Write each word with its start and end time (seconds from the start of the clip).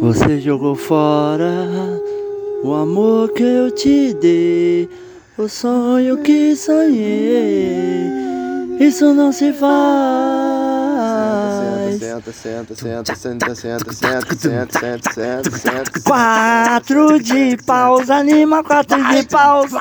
Você 0.00 0.40
jogou 0.40 0.76
fora 0.76 1.66
o 2.62 2.72
amor 2.72 3.30
que 3.32 3.42
eu 3.42 3.70
te 3.70 4.14
dei, 4.14 4.88
o 5.36 5.48
sonho 5.48 6.18
que 6.18 6.54
sonhei. 6.54 8.08
Isso 8.78 9.12
não 9.12 9.32
se 9.32 9.52
faz. 9.52 9.68
Senta, 11.98 12.32
senta, 12.32 12.74
senta, 12.76 13.16
senta, 13.16 13.54
senta, 13.54 13.92
senta, 13.92 14.36
senta, 14.36 14.78
senta, 14.78 15.12
senta, 15.12 15.50
senta. 15.58 16.00
Quatro 16.04 17.18
de 17.20 17.56
paus, 17.66 18.08
anima 18.08 18.62
quatro 18.62 19.02
de 19.08 19.24
paus. 19.26 19.72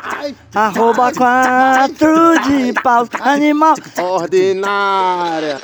Arroba 0.55 1.11
quatro 1.13 2.39
de 2.41 2.73
paus, 2.81 3.07
animal. 3.21 3.75
Ordinária. 3.99 5.61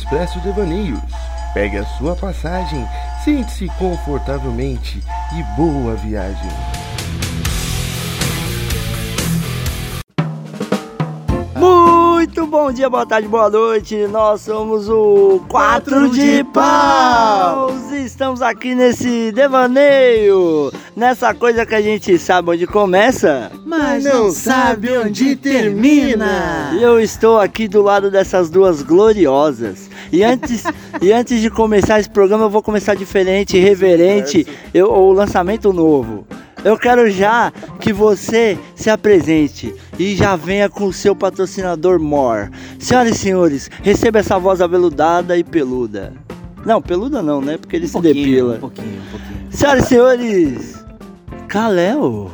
Expresso 0.00 0.40
Devaneios. 0.40 0.98
Pegue 1.52 1.76
a 1.76 1.84
sua 1.84 2.16
passagem, 2.16 2.88
sente-se 3.22 3.68
confortavelmente 3.78 4.98
e 5.36 5.42
boa 5.54 5.94
viagem. 5.94 6.79
Muito 12.40 12.52
bom 12.52 12.72
dia, 12.72 12.88
boa 12.88 13.04
tarde, 13.04 13.28
boa 13.28 13.50
noite. 13.50 14.06
Nós 14.06 14.40
somos 14.40 14.88
o 14.88 15.42
Quatro 15.46 16.08
de 16.08 16.42
Paus. 16.44 17.92
Estamos 17.92 18.40
aqui 18.40 18.74
nesse 18.74 19.30
devaneio, 19.30 20.72
nessa 20.96 21.34
coisa 21.34 21.66
que 21.66 21.74
a 21.74 21.82
gente 21.82 22.18
sabe 22.18 22.52
onde 22.52 22.66
começa. 22.66 23.52
Mas 23.66 24.04
não 24.04 24.30
sabe 24.30 24.90
onde 24.96 25.36
termina. 25.36 26.70
E 26.72 26.82
eu 26.82 26.98
estou 26.98 27.38
aqui 27.38 27.68
do 27.68 27.82
lado 27.82 28.10
dessas 28.10 28.48
duas 28.48 28.80
gloriosas. 28.80 29.90
E 30.10 30.24
antes, 30.24 30.64
e 31.02 31.12
antes 31.12 31.42
de 31.42 31.50
começar 31.50 32.00
esse 32.00 32.08
programa, 32.08 32.44
eu 32.44 32.50
vou 32.50 32.62
começar 32.62 32.94
diferente, 32.94 33.58
reverente, 33.58 34.46
eu, 34.72 34.90
o 34.90 35.12
lançamento 35.12 35.74
novo. 35.74 36.26
Eu 36.64 36.78
quero 36.78 37.10
já 37.10 37.52
que 37.80 37.92
você 37.92 38.58
se 38.74 38.90
apresente 38.90 39.74
e 39.98 40.14
já 40.14 40.36
venha 40.36 40.68
com 40.68 40.86
o 40.86 40.92
seu 40.92 41.16
patrocinador 41.16 41.98
More. 41.98 42.50
Senhoras 42.78 43.16
e 43.16 43.18
senhores, 43.18 43.70
receba 43.82 44.18
essa 44.18 44.38
voz 44.38 44.60
aveludada 44.60 45.36
e 45.36 45.44
peluda. 45.44 46.12
Não, 46.64 46.82
peluda 46.82 47.22
não, 47.22 47.40
né? 47.40 47.56
Porque 47.56 47.76
ele 47.76 47.88
se 47.88 48.00
depila. 48.00 48.56
Um 48.56 48.60
pouquinho, 48.60 49.00
um 49.00 49.10
pouquinho. 49.10 49.46
Senhoras 49.50 49.84
e 49.84 49.88
senhores, 49.88 50.84
Kalel. 51.48 52.30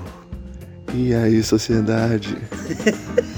E 0.92 1.14
aí, 1.14 1.42
sociedade? 1.42 2.36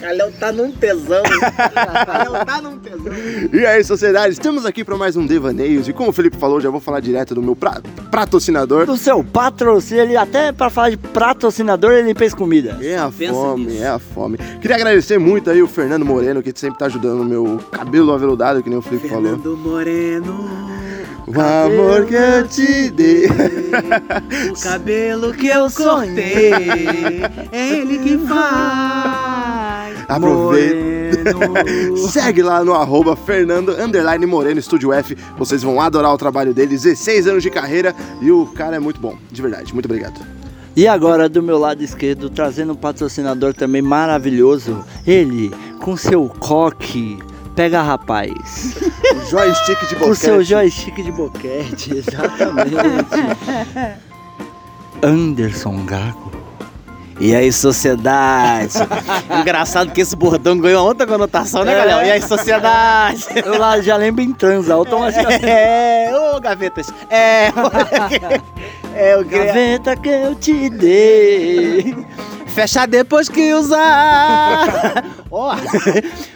Calhão 0.00 0.30
tá 0.32 0.52
num 0.52 0.70
tesão. 0.72 1.22
Calhão 2.06 2.44
tá 2.44 2.60
num 2.62 2.78
tesão. 2.78 3.12
E 3.52 3.64
aí, 3.66 3.82
sociedade? 3.82 4.32
Estamos 4.34 4.64
aqui 4.66 4.84
para 4.84 4.96
mais 4.96 5.16
um 5.16 5.26
Devaneios. 5.26 5.88
E 5.88 5.92
como 5.92 6.10
o 6.10 6.12
Felipe 6.12 6.36
falou, 6.36 6.60
já 6.60 6.70
vou 6.70 6.80
falar 6.80 7.00
direto 7.00 7.34
do 7.34 7.42
meu 7.42 7.56
pra... 7.56 7.80
patrocinador. 8.10 8.86
Do 8.86 8.96
seu 8.96 9.24
patrocínio, 9.24 10.04
ele 10.04 10.16
até 10.16 10.52
para 10.52 10.70
falar 10.70 10.90
de 10.90 10.96
patrocinador, 10.96 11.92
ele 11.92 12.14
fez 12.14 12.34
comida. 12.34 12.78
É 12.80 12.96
a 12.98 13.10
Pensa 13.10 13.32
fome, 13.32 13.66
nisso. 13.66 13.82
é 13.82 13.88
a 13.88 13.98
fome. 13.98 14.38
Queria 14.60 14.76
agradecer 14.76 15.18
muito 15.18 15.50
aí 15.50 15.62
o 15.62 15.66
Fernando 15.68 16.04
Moreno, 16.04 16.42
que 16.42 16.52
sempre 16.54 16.78
tá 16.78 16.86
ajudando 16.86 17.18
no 17.18 17.24
meu 17.24 17.58
cabelo 17.70 18.12
aveludado, 18.12 18.62
que 18.62 18.68
nem 18.68 18.78
o 18.78 18.82
Felipe 18.82 19.08
falou. 19.08 19.36
Fernando 19.38 19.56
Moreno. 19.56 20.66
O 21.26 21.40
amor 21.40 22.06
que 22.06 22.14
eu 22.14 22.46
te 22.46 22.90
dei. 22.90 23.26
O 24.50 24.60
cabelo 24.62 25.32
que 25.34 25.48
eu 25.48 25.68
cortei. 25.70 26.52
É 27.50 27.68
ele 27.68 27.98
que 27.98 28.16
faz. 28.18 29.75
Aproveita. 30.08 31.32
Segue 32.10 32.42
lá 32.42 32.64
no 32.64 32.74
arroba 32.74 33.16
Fernando 33.16 33.70
underline 33.72 34.24
Moreno 34.26 34.60
Estúdio 34.60 34.92
F. 34.92 35.16
Vocês 35.38 35.62
vão 35.62 35.80
adorar 35.80 36.12
o 36.12 36.18
trabalho 36.18 36.54
dele. 36.54 36.70
16 36.70 37.26
anos 37.26 37.42
de 37.42 37.50
carreira 37.50 37.94
e 38.20 38.30
o 38.30 38.46
cara 38.46 38.76
é 38.76 38.78
muito 38.78 39.00
bom. 39.00 39.16
De 39.30 39.40
verdade. 39.42 39.72
Muito 39.72 39.86
obrigado. 39.86 40.20
E 40.76 40.86
agora 40.86 41.28
do 41.28 41.42
meu 41.42 41.58
lado 41.58 41.82
esquerdo, 41.82 42.28
trazendo 42.28 42.74
um 42.74 42.76
patrocinador 42.76 43.54
também 43.54 43.80
maravilhoso, 43.80 44.84
ele 45.06 45.50
com 45.80 45.96
seu 45.96 46.28
coque. 46.38 47.18
Pega 47.54 47.80
rapaz. 47.80 48.76
Joystick 49.30 49.88
de 49.88 49.96
Com 49.96 50.14
seu 50.14 50.32
boquete. 50.34 50.50
joystick 50.50 50.94
de 51.02 51.10
boquete, 51.10 51.96
exatamente. 51.96 52.76
Anderson 55.02 55.86
Gago. 55.86 56.35
E 57.18 57.34
aí, 57.34 57.50
sociedade? 57.50 58.74
Engraçado 59.40 59.90
que 59.90 60.00
esse 60.02 60.14
bordão 60.14 60.58
ganhou 60.58 60.86
outra 60.86 61.06
conotação, 61.06 61.64
né, 61.64 61.72
É. 61.72 61.76
galera? 61.76 62.06
E 62.06 62.10
aí, 62.12 62.22
sociedade? 62.22 63.26
Eu 63.44 63.58
lá 63.58 63.80
já 63.80 63.96
lembro 63.96 64.22
em 64.22 64.32
transa, 64.32 64.74
automaticamente. 64.74 65.44
É, 65.46 66.10
ô 66.14 66.40
gavetas. 66.40 66.92
É, 67.08 67.46
é, 68.94 69.16
queria... 69.24 69.44
Gaveta 69.46 69.96
que 69.96 70.08
eu 70.08 70.34
te 70.34 70.68
dei. 70.68 71.96
Fechar 72.56 72.88
depois 72.88 73.28
que 73.28 73.52
usar. 73.52 75.04
Ó, 75.30 75.54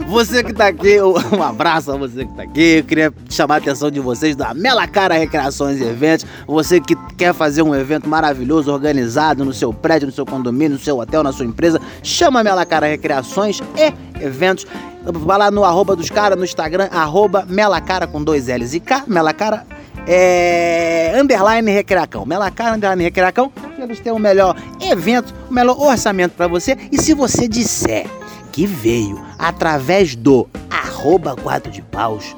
você 0.06 0.44
que 0.44 0.52
tá 0.52 0.66
aqui, 0.66 0.98
um 1.00 1.42
abraço 1.42 1.90
a 1.90 1.96
você 1.96 2.26
que 2.26 2.34
tá 2.34 2.42
aqui. 2.42 2.76
Eu 2.76 2.84
queria 2.84 3.14
chamar 3.30 3.54
a 3.54 3.56
atenção 3.56 3.90
de 3.90 4.00
vocês 4.00 4.36
da 4.36 4.52
Mela 4.52 4.86
Cara 4.86 5.14
Recreações 5.14 5.80
e 5.80 5.82
Eventos. 5.82 6.26
Você 6.46 6.78
que 6.78 6.94
quer 7.16 7.32
fazer 7.32 7.62
um 7.62 7.74
evento 7.74 8.06
maravilhoso, 8.06 8.70
organizado 8.70 9.46
no 9.46 9.54
seu 9.54 9.72
prédio, 9.72 10.08
no 10.08 10.12
seu 10.12 10.26
condomínio, 10.26 10.76
no 10.76 10.78
seu 10.78 10.98
hotel, 10.98 11.22
na 11.22 11.32
sua 11.32 11.46
empresa, 11.46 11.80
chama 12.02 12.40
a 12.40 12.44
Mela 12.44 12.66
Cara 12.66 12.86
Recreações 12.86 13.62
e 13.74 14.22
Eventos. 14.22 14.66
Vai 15.02 15.38
lá 15.38 15.50
no 15.50 15.64
arroba 15.64 15.96
dos 15.96 16.10
caras, 16.10 16.36
no 16.36 16.44
Instagram, 16.44 16.90
arroba 16.92 17.46
Melacara 17.48 18.06
com 18.06 18.22
dois 18.22 18.46
L's 18.46 18.74
e 18.74 18.80
K, 18.80 19.04
Melacara 19.06 19.64
é, 20.06 21.12
underline 21.20 21.70
Recreacão. 21.70 22.24
Melacara, 22.26 22.74
underline 22.76 23.02
Recreacão, 23.04 23.50
que 23.74 23.80
eles 23.82 24.00
têm 24.00 24.12
o 24.12 24.18
melhor 24.18 24.56
evento, 24.80 25.34
o 25.48 25.52
melhor 25.54 25.78
orçamento 25.80 26.32
pra 26.36 26.46
você. 26.48 26.76
E 26.90 27.00
se 27.00 27.14
você 27.14 27.46
disser 27.48 28.06
que 28.52 28.66
veio 28.66 29.20
através 29.38 30.14
do 30.16 30.48
arroba 30.68 31.36
4 31.36 31.70
de 31.70 31.82
paus, 31.82 32.36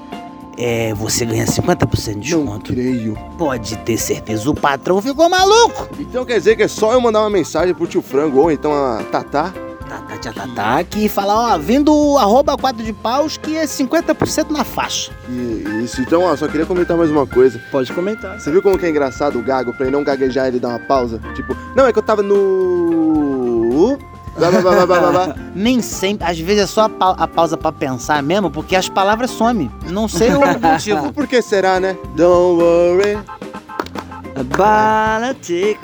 é, 0.58 0.92
você 0.94 1.24
ganha 1.24 1.46
50% 1.46 2.18
de 2.20 2.32
Não 2.36 2.44
desconto. 2.44 2.72
creio. 2.72 3.16
Pode 3.38 3.76
ter 3.78 3.96
certeza, 3.96 4.50
o 4.50 4.54
patrão 4.54 5.00
ficou 5.00 5.28
maluco. 5.28 5.88
Então 5.98 6.24
quer 6.24 6.38
dizer 6.38 6.56
que 6.56 6.62
é 6.64 6.68
só 6.68 6.92
eu 6.92 7.00
mandar 7.00 7.20
uma 7.20 7.30
mensagem 7.30 7.74
pro 7.74 7.86
tio 7.86 8.02
Frango 8.02 8.40
ou 8.40 8.52
então 8.52 8.72
a 8.72 9.02
Tatá. 9.04 9.52
Tá, 10.54 10.78
aqui 10.78 11.06
e 11.06 11.08
falar, 11.08 11.54
ó, 11.54 11.58
vindo 11.58 11.92
o 11.92 12.16
arroba 12.18 12.56
4 12.56 12.82
de 12.84 12.92
paus, 12.92 13.36
que 13.36 13.56
é 13.56 13.64
50% 13.64 14.50
na 14.50 14.62
faixa. 14.62 15.10
E 15.28 15.82
isso. 15.84 16.00
Então, 16.00 16.22
ó, 16.22 16.36
só 16.36 16.46
queria 16.46 16.64
comentar 16.66 16.96
mais 16.96 17.10
uma 17.10 17.26
coisa. 17.26 17.60
Pode 17.72 17.92
comentar. 17.92 18.38
Você 18.38 18.50
viu 18.50 18.62
como 18.62 18.78
que 18.78 18.86
é 18.86 18.90
engraçado 18.90 19.38
o 19.38 19.42
gago 19.42 19.72
pra 19.72 19.86
ele 19.86 19.96
não 19.96 20.04
gaguejar 20.04 20.46
ele 20.46 20.60
dar 20.60 20.68
uma 20.68 20.78
pausa? 20.78 21.20
Tipo, 21.34 21.56
não, 21.74 21.86
é 21.86 21.92
que 21.92 21.98
eu 21.98 22.02
tava 22.02 22.22
no. 22.22 23.98
Blá, 24.36 24.50
blá, 24.50 24.86
blá. 24.86 25.36
Nem 25.54 25.82
sempre, 25.82 26.26
às 26.26 26.38
vezes 26.38 26.62
é 26.62 26.66
só 26.66 26.82
a, 26.82 26.88
pau- 26.88 27.16
a 27.18 27.28
pausa 27.28 27.56
pra 27.56 27.70
pensar 27.72 28.22
mesmo, 28.22 28.50
porque 28.50 28.74
as 28.76 28.88
palavras 28.88 29.30
somem. 29.30 29.70
Não 29.90 30.06
sei 30.08 30.30
o 30.34 30.40
motivo. 30.60 31.12
Por 31.12 31.26
que 31.26 31.42
será, 31.42 31.78
né? 31.80 31.96
Don't 32.16 32.62
worry. 32.62 33.18
Balatic. 34.56 35.78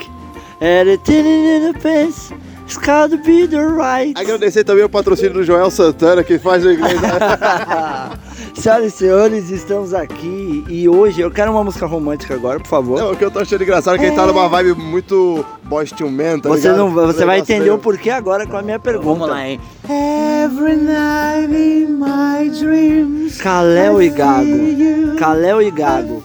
Everything 0.60 1.20
in 1.66 1.72
the 1.72 1.78
pants. 1.78 2.32
It's 2.68 2.76
called 2.76 3.16
be 3.22 3.46
the 3.46 3.64
right. 3.64 4.12
Agradecer 4.14 4.62
também 4.62 4.84
o 4.84 4.90
patrocínio 4.90 5.32
do 5.32 5.42
Joel 5.42 5.70
Santana, 5.70 6.22
que 6.22 6.38
faz 6.38 6.66
o 6.66 6.70
inglês. 6.70 7.00
Senhoras 8.52 8.86
e 8.86 8.90
senhores, 8.90 9.50
estamos 9.50 9.94
aqui 9.94 10.64
e 10.68 10.86
hoje 10.86 11.22
eu 11.22 11.30
quero 11.30 11.50
uma 11.50 11.64
música 11.64 11.86
romântica 11.86 12.34
agora, 12.34 12.60
por 12.60 12.68
favor. 12.68 13.00
Não, 13.00 13.12
o 13.12 13.16
que 13.16 13.24
eu 13.24 13.30
tô 13.30 13.38
achando 13.38 13.62
engraçado 13.62 13.94
é 13.94 13.98
que 13.98 14.04
ele 14.04 14.14
tá 14.14 14.26
numa 14.26 14.48
vibe 14.50 14.74
muito 14.74 15.42
boys 15.64 15.90
to 15.92 16.10
man, 16.10 16.40
tá 16.40 16.50
você 16.50 16.68
ligado? 16.68 16.76
não, 16.76 16.90
você 16.90 17.24
vai 17.24 17.38
entender 17.38 17.70
o 17.70 17.78
porquê 17.78 18.10
agora 18.10 18.46
com 18.46 18.58
a 18.58 18.60
minha 18.62 18.78
pergunta. 18.78 19.06
Vamos 19.06 19.28
lá, 19.28 19.48
hein? 19.48 19.58
Every 19.84 20.76
night 20.76 21.50
in 21.54 21.86
my 21.86 22.50
dreams. 22.50 23.38
E 23.38 24.10
Gago. 24.10 25.16
Caléu 25.18 25.62
e 25.62 25.70
Gago. 25.70 26.22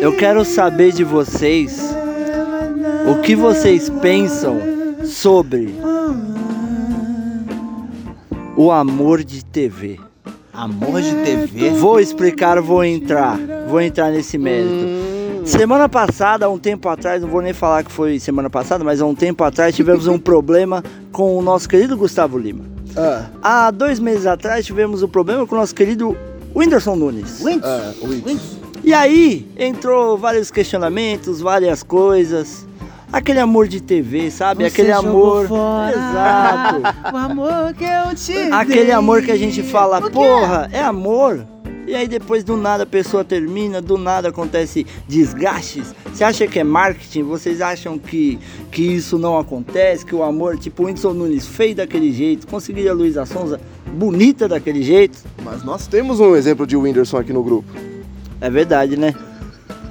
Eu 0.00 0.16
quero 0.16 0.44
saber 0.44 0.90
de 0.90 1.04
vocês 1.04 1.94
o 3.08 3.20
que 3.20 3.36
vocês 3.36 3.88
pensam 3.88 4.77
sobre 5.18 5.74
o 8.56 8.70
amor 8.70 9.24
de 9.24 9.44
TV. 9.44 9.98
Amor 10.52 11.02
de 11.02 11.12
TV. 11.24 11.70
Vou 11.70 11.98
explicar, 11.98 12.60
vou 12.60 12.84
entrar. 12.84 13.36
Vou 13.68 13.80
entrar 13.80 14.12
nesse 14.12 14.38
mérito. 14.38 14.86
Semana 15.44 15.88
passada, 15.88 16.46
há 16.46 16.48
um 16.48 16.58
tempo 16.58 16.88
atrás, 16.88 17.20
não 17.20 17.28
vou 17.28 17.42
nem 17.42 17.52
falar 17.52 17.82
que 17.82 17.90
foi 17.90 18.20
semana 18.20 18.48
passada, 18.48 18.84
mas 18.84 19.00
há 19.00 19.06
um 19.06 19.14
tempo 19.14 19.42
atrás 19.42 19.74
tivemos 19.74 20.06
um 20.06 20.18
problema 20.20 20.84
com 21.10 21.36
o 21.36 21.42
nosso 21.42 21.68
querido 21.68 21.96
Gustavo 21.96 22.38
Lima. 22.38 22.64
Ah, 22.96 23.26
Há 23.42 23.70
dois 23.72 23.98
meses 23.98 24.24
atrás 24.24 24.64
tivemos 24.66 25.02
um 25.02 25.08
problema 25.08 25.44
com 25.46 25.56
o 25.56 25.58
nosso 25.58 25.74
querido 25.74 26.16
Whindersson 26.54 26.94
Nunes. 26.94 27.42
ah, 27.64 27.92
o 28.00 28.06
E 28.84 28.94
aí 28.94 29.48
entrou 29.58 30.16
vários 30.16 30.48
questionamentos, 30.50 31.40
várias 31.40 31.82
coisas. 31.82 32.67
Aquele 33.12 33.40
amor 33.40 33.66
de 33.68 33.80
TV, 33.80 34.30
sabe? 34.30 34.64
Aquele 34.64 34.92
amor. 34.92 35.44
Exato. 35.44 36.82
O 37.12 37.16
amor 37.16 37.74
que 37.74 37.84
eu 37.84 38.14
te 38.14 38.52
Aquele 38.52 38.84
dei. 38.86 38.92
amor 38.92 39.22
que 39.22 39.30
a 39.30 39.36
gente 39.36 39.62
fala, 39.62 40.10
porra, 40.10 40.68
é 40.72 40.80
amor. 40.80 41.46
E 41.86 41.94
aí 41.94 42.06
depois 42.06 42.44
do 42.44 42.54
nada 42.54 42.82
a 42.82 42.86
pessoa 42.86 43.24
termina, 43.24 43.80
do 43.80 43.96
nada 43.96 44.28
acontece 44.28 44.86
desgastes. 45.08 45.94
Você 46.12 46.22
acha 46.22 46.46
que 46.46 46.58
é 46.58 46.64
marketing? 46.64 47.22
Vocês 47.22 47.62
acham 47.62 47.98
que, 47.98 48.38
que 48.70 48.82
isso 48.82 49.16
não 49.16 49.38
acontece? 49.38 50.04
Que 50.04 50.14
o 50.14 50.22
amor, 50.22 50.58
tipo 50.58 50.82
o 50.82 50.86
Whindersson 50.86 51.14
Nunes, 51.14 51.46
feio 51.46 51.74
daquele 51.74 52.12
jeito, 52.12 52.46
conseguiria 52.46 52.90
a 52.90 52.94
Luísa 52.94 53.24
Sonza 53.24 53.58
bonita 53.90 54.46
daquele 54.46 54.82
jeito? 54.82 55.18
Mas 55.42 55.64
nós 55.64 55.86
temos 55.86 56.20
um 56.20 56.36
exemplo 56.36 56.66
de 56.66 56.76
Whindersson 56.76 57.16
aqui 57.16 57.32
no 57.32 57.42
grupo. 57.42 57.72
É 58.38 58.50
verdade, 58.50 58.94
né? 58.98 59.14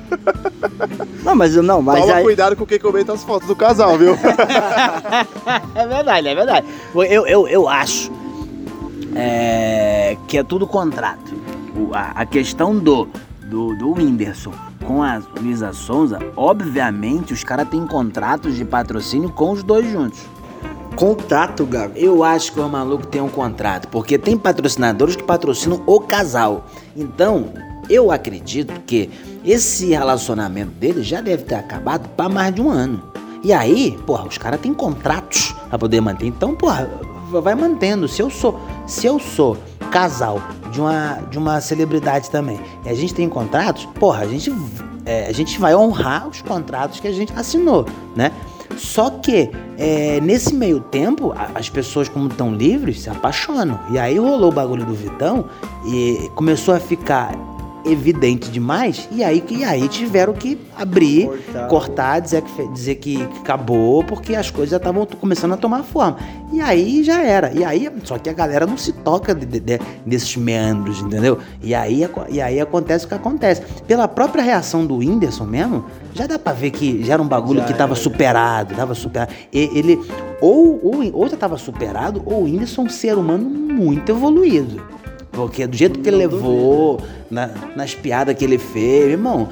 Não, 1.24 1.36
mas 1.36 1.56
eu 1.56 1.62
não, 1.64 1.82
mas 1.82 2.00
Toma 2.00 2.14
aí, 2.16 2.24
cuidado 2.24 2.56
com 2.56 2.66
quem 2.66 2.80
comenta 2.80 3.12
as 3.14 3.24
fotos 3.24 3.48
do 3.48 3.56
casal, 3.56 3.98
viu? 3.98 4.16
É 5.76 5.86
verdade, 5.88 6.28
é 6.28 6.36
verdade. 6.36 6.68
Eu, 6.96 7.28
eu, 7.28 7.48
eu 7.48 7.68
acho 7.70 8.12
é, 9.16 10.18
que 10.28 10.38
é 10.38 10.44
tudo 10.44 10.66
contrato. 10.68 11.34
O- 11.76 11.94
a, 11.94 12.12
a 12.16 12.26
questão 12.26 12.78
do, 12.78 13.08
do, 13.46 13.76
do 13.76 13.92
Whindersson 13.94 14.52
com 14.86 15.04
a 15.04 15.22
Luísa 15.42 15.74
Sonza, 15.74 16.20
obviamente 16.36 17.34
os 17.34 17.44
caras 17.44 17.68
têm 17.68 17.86
contratos 17.86 18.56
de 18.56 18.64
patrocínio 18.64 19.30
com 19.30 19.52
os 19.52 19.62
dois 19.64 19.90
juntos. 19.92 20.20
contato, 20.96 21.66
Gago. 21.66 21.94
Eu 21.98 22.24
acho 22.24 22.54
que 22.54 22.60
o 22.60 22.70
maluco 22.70 23.06
tem 23.06 23.22
um 23.22 23.28
contrato, 23.30 23.88
porque 23.90 24.18
tem 24.18 24.38
patrocinadores 24.38 25.16
que 25.16 25.24
patrocinam 25.24 25.82
o 25.86 26.00
casal. 26.00 26.66
Então, 26.96 27.52
eu 27.90 28.12
acredito 28.12 28.74
que 28.86 29.10
esse 29.46 29.90
relacionamento 29.90 30.72
dele 30.72 31.04
já 31.04 31.22
deve 31.22 31.44
ter 31.44 31.56
acabado 31.56 32.10
para 32.10 32.30
mais 32.30 32.54
de 32.54 32.62
um 32.62 32.70
ano. 32.70 33.02
E 33.44 33.54
aí, 33.54 33.98
porra, 34.06 34.28
os 34.28 34.38
caras 34.38 34.60
têm 34.60 34.74
contratos 34.74 35.56
para 35.70 35.78
poder 35.78 36.02
manter. 36.02 36.28
Então, 36.28 36.56
porra, 36.56 36.90
vai 37.30 37.56
mantendo. 37.56 38.08
Se 38.08 38.22
eu 38.22 38.30
sou, 38.30 38.60
se 38.86 39.06
eu 39.06 39.20
sou 39.20 39.58
casal 39.92 40.42
de 40.72 40.82
uma, 40.82 41.14
de 41.30 41.38
uma 41.38 41.62
celebridade 41.62 42.30
também, 42.30 42.60
e 42.86 42.90
a 42.90 42.94
gente 42.94 43.14
tem 43.14 43.30
contratos, 43.30 43.86
porra, 44.00 44.24
a 44.24 44.28
gente, 44.28 44.54
é, 45.06 45.28
a 45.28 45.32
gente 45.32 45.60
vai 45.60 45.76
honrar 45.76 46.28
os 46.28 46.42
contratos 46.42 47.00
que 47.00 47.08
a 47.08 47.12
gente 47.12 47.32
assinou, 47.34 47.86
né? 48.16 48.32
Só 48.76 49.10
que 49.10 49.50
é, 49.78 50.20
nesse 50.22 50.54
meio 50.54 50.80
tempo, 50.80 51.34
as 51.56 51.70
pessoas, 51.70 52.08
como 52.08 52.28
estão 52.28 52.54
livres, 52.54 53.02
se 53.02 53.10
apaixonam. 53.10 53.80
E 53.90 53.98
aí 53.98 54.18
rolou 54.18 54.50
o 54.50 54.54
bagulho 54.54 54.86
do 54.86 54.94
Vitão 54.94 55.46
e 55.86 56.30
começou 56.36 56.76
a 56.76 56.80
ficar 56.80 57.32
evidente 57.92 58.50
demais. 58.50 59.08
E 59.12 59.24
aí, 59.24 59.44
e 59.50 59.64
aí 59.64 59.88
tiveram 59.88 60.34
que 60.34 60.58
abrir, 60.78 61.26
Cortar. 61.28 61.68
cortar, 61.68 62.20
dizer, 62.20 62.42
que, 62.42 62.68
dizer 62.74 62.96
que, 62.96 63.18
que 63.26 63.40
acabou, 63.40 64.04
porque 64.04 64.36
as 64.36 64.50
coisas 64.52 64.72
já 64.72 64.78
estavam 64.78 65.06
começando 65.06 65.54
a 65.54 65.58
tomar 65.58 65.84
forma. 65.84 66.18
E 66.52 66.62
aí 66.62 67.04
já 67.04 67.22
era. 67.22 67.52
E 67.54 67.64
aí, 67.64 67.90
só 68.04 68.18
que 68.18 68.30
a 68.30 68.34
galera 68.34 68.66
não 68.66 68.78
se 68.78 68.92
toca 68.94 69.34
de- 69.36 69.46
de- 69.46 69.60
de- 69.60 69.80
desses 70.06 70.36
meandros, 70.38 71.02
entendeu? 71.02 71.38
E 71.62 71.74
aí, 71.76 72.08
e 72.30 72.42
aí 72.42 72.60
acontece 72.60 73.06
o 73.06 73.08
que 73.08 73.16
acontece. 73.16 73.62
Pela 73.88 74.08
própria 74.08 74.44
reação 74.44 74.86
do 74.86 74.98
Whindersson 74.98 75.46
mesmo, 75.46 75.86
já 76.14 76.26
dá 76.28 76.40
pra 76.40 76.54
ver 76.54 76.72
que 76.72 77.04
já 77.04 77.14
era 77.14 77.22
um 77.22 77.28
bagulho 77.28 77.60
Já 77.60 77.66
que 77.66 77.74
tava 77.74 77.94
era. 77.94 78.02
superado, 78.02 78.76
tava 78.76 78.96
superado. 78.96 79.32
E- 79.52 79.70
Ele 79.78 80.00
ou, 80.40 80.80
ou, 80.84 81.12
ou 81.14 81.28
já 81.28 81.36
tava 81.36 81.58
superado, 81.58 82.22
ou 82.26 82.42
o 82.42 82.44
Whindersson 82.44 82.84
é 82.84 82.86
um 82.86 82.90
ser 82.90 83.18
humano 83.18 83.50
muito 83.50 84.12
evoluído. 84.12 84.82
Porque 85.38 85.68
do 85.68 85.78
jeito 85.78 86.00
que 86.00 86.10
ele 86.10 86.18
levou, 86.18 87.00
na- 87.30 87.52
nas 87.76 87.94
piadas 87.94 88.36
que 88.36 88.44
ele 88.44 88.58
fez, 88.58 89.12
irmão. 89.12 89.48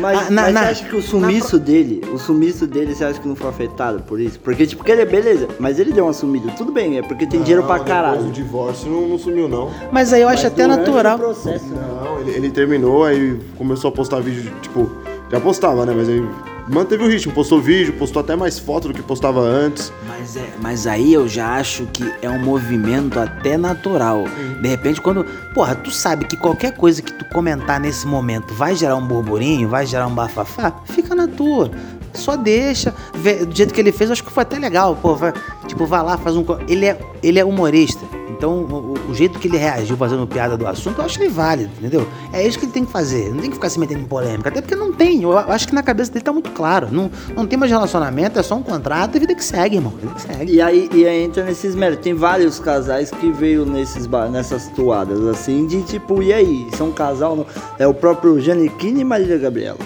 Mas, 0.00 0.18
a- 0.18 0.30
na- 0.30 0.42
mas 0.44 0.54
na- 0.54 0.60
você 0.62 0.66
acha 0.70 0.84
que 0.86 0.96
o 0.96 1.02
sumiço 1.02 1.58
dele, 1.58 2.00
o 2.10 2.18
sumiço 2.18 2.66
dele, 2.66 2.94
você 2.94 3.04
acha 3.04 3.20
que 3.20 3.28
não 3.28 3.36
foi 3.36 3.50
afetado 3.50 4.02
por 4.04 4.18
isso? 4.18 4.40
Porque, 4.40 4.66
tipo, 4.66 4.82
que 4.82 4.90
ele 4.90 5.02
é 5.02 5.04
beleza, 5.04 5.46
mas 5.60 5.78
ele 5.78 5.92
deu 5.92 6.04
uma 6.06 6.14
sumida. 6.14 6.50
Tudo 6.52 6.72
bem, 6.72 6.96
é 6.96 7.02
porque 7.02 7.26
tem 7.26 7.42
dinheiro 7.42 7.64
pra 7.64 7.80
caralho. 7.80 8.30
divórcio 8.30 8.90
não, 8.90 9.06
não 9.06 9.18
sumiu, 9.18 9.46
não. 9.46 9.70
Mas 9.92 10.10
aí 10.14 10.22
eu 10.22 10.28
acho 10.28 10.42
Mas 10.44 10.52
até 10.52 10.62
durante 10.64 10.86
natural. 10.86 11.16
o 11.16 11.18
processo, 11.18 11.66
né? 11.66 11.82
Não, 12.02 12.20
ele, 12.20 12.30
ele 12.30 12.50
terminou, 12.50 13.04
aí 13.04 13.38
começou 13.58 13.90
a 13.90 13.92
postar 13.92 14.20
vídeo, 14.20 14.50
tipo, 14.62 14.90
já 15.30 15.38
postava, 15.38 15.84
né? 15.84 15.92
Mas 15.94 16.08
aí 16.08 16.24
manteve 16.68 17.04
o 17.04 17.08
ritmo, 17.08 17.32
postou 17.32 17.60
vídeo, 17.60 17.92
postou 17.94 18.20
até 18.20 18.34
mais 18.34 18.58
foto 18.58 18.88
do 18.88 18.94
que 18.94 19.02
postava 19.02 19.40
antes. 19.40 19.92
Mas, 20.06 20.36
é, 20.36 20.48
mas 20.60 20.86
aí 20.86 21.12
eu 21.12 21.28
já 21.28 21.54
acho 21.54 21.86
que 21.86 22.12
é 22.22 22.28
um 22.28 22.38
movimento 22.38 23.18
até 23.18 23.56
natural. 23.56 24.24
De 24.60 24.68
repente, 24.68 25.00
quando. 25.00 25.24
Porra, 25.54 25.74
tu 25.74 25.90
sabe 25.90 26.24
que 26.24 26.36
qualquer 26.36 26.72
coisa 26.72 27.00
que 27.02 27.12
tu 27.12 27.24
comentar 27.26 27.80
nesse 27.80 28.06
momento 28.06 28.54
vai 28.54 28.74
gerar 28.74 28.96
um 28.96 29.06
burburinho, 29.06 29.68
vai 29.68 29.86
gerar 29.86 30.06
um 30.06 30.14
bafafá, 30.14 30.72
fica 30.86 31.14
na 31.14 31.28
tua. 31.28 31.70
Só 32.12 32.36
deixa. 32.36 32.94
Vê, 33.14 33.44
do 33.44 33.54
jeito 33.54 33.72
que 33.74 33.80
ele 33.80 33.92
fez, 33.92 34.10
eu 34.10 34.14
acho 34.14 34.24
que 34.24 34.32
foi 34.32 34.42
até 34.42 34.58
legal. 34.58 34.96
Pô, 34.96 35.14
vai, 35.14 35.32
tipo, 35.66 35.86
vai 35.86 36.02
lá, 36.02 36.16
faz 36.16 36.36
um. 36.36 36.44
Ele 36.68 36.86
é, 36.86 36.98
ele 37.22 37.38
é 37.38 37.44
humorista. 37.44 38.04
Então, 38.36 38.52
o, 38.60 38.94
o- 39.10 39.14
jeito 39.14 39.38
que 39.38 39.48
ele 39.48 39.56
reagiu 39.56 39.96
fazendo 39.96 40.26
piada 40.26 40.56
do 40.58 40.66
assunto, 40.66 40.98
eu 41.00 41.04
acho 41.06 41.18
ele 41.22 41.30
válido, 41.30 41.70
entendeu? 41.78 42.06
É 42.32 42.46
isso 42.46 42.58
que 42.58 42.66
ele 42.66 42.72
tem 42.72 42.84
que 42.84 42.92
fazer. 42.92 43.30
Não 43.30 43.38
tem 43.40 43.48
que 43.48 43.54
ficar 43.56 43.70
se 43.70 43.80
metendo 43.80 44.00
em 44.02 44.04
polêmica. 44.04 44.50
Até 44.50 44.60
porque 44.60 44.76
não 44.76 44.92
tem. 44.92 45.22
Eu 45.22 45.36
acho 45.38 45.66
que 45.66 45.74
na 45.74 45.82
cabeça 45.82 46.12
dele 46.12 46.24
tá 46.24 46.32
muito 46.32 46.50
claro. 46.50 46.88
Não, 46.92 47.10
não 47.34 47.46
tem 47.46 47.58
mais 47.58 47.72
relacionamento, 47.72 48.38
é 48.38 48.42
só 48.42 48.54
um 48.54 48.62
contrato 48.62 49.16
e 49.16 49.20
vida 49.20 49.34
que 49.34 49.42
segue, 49.42 49.76
irmão. 49.76 49.92
Vida 49.98 50.12
que 50.14 50.20
segue. 50.20 50.52
E 50.52 50.60
aí, 50.60 50.88
e 50.92 51.06
aí 51.06 51.22
entra 51.24 51.44
nesses 51.44 51.74
méritos. 51.74 52.04
Tem 52.04 52.12
vários 52.14 52.58
casais 52.60 53.10
que 53.10 53.32
veio 53.32 53.64
nesses, 53.64 54.06
nessas 54.30 54.68
toadas, 54.68 55.24
assim, 55.26 55.66
de 55.66 55.80
tipo, 55.82 56.22
e 56.22 56.32
aí? 56.32 56.68
São 56.76 56.88
um 56.88 56.92
casal? 56.92 57.34
Não? 57.36 57.46
É 57.78 57.86
o 57.86 57.94
próprio 57.94 58.38
Giannichini 58.38 59.00
e 59.00 59.04
Marília 59.04 59.38
Gabriela. 59.38 59.78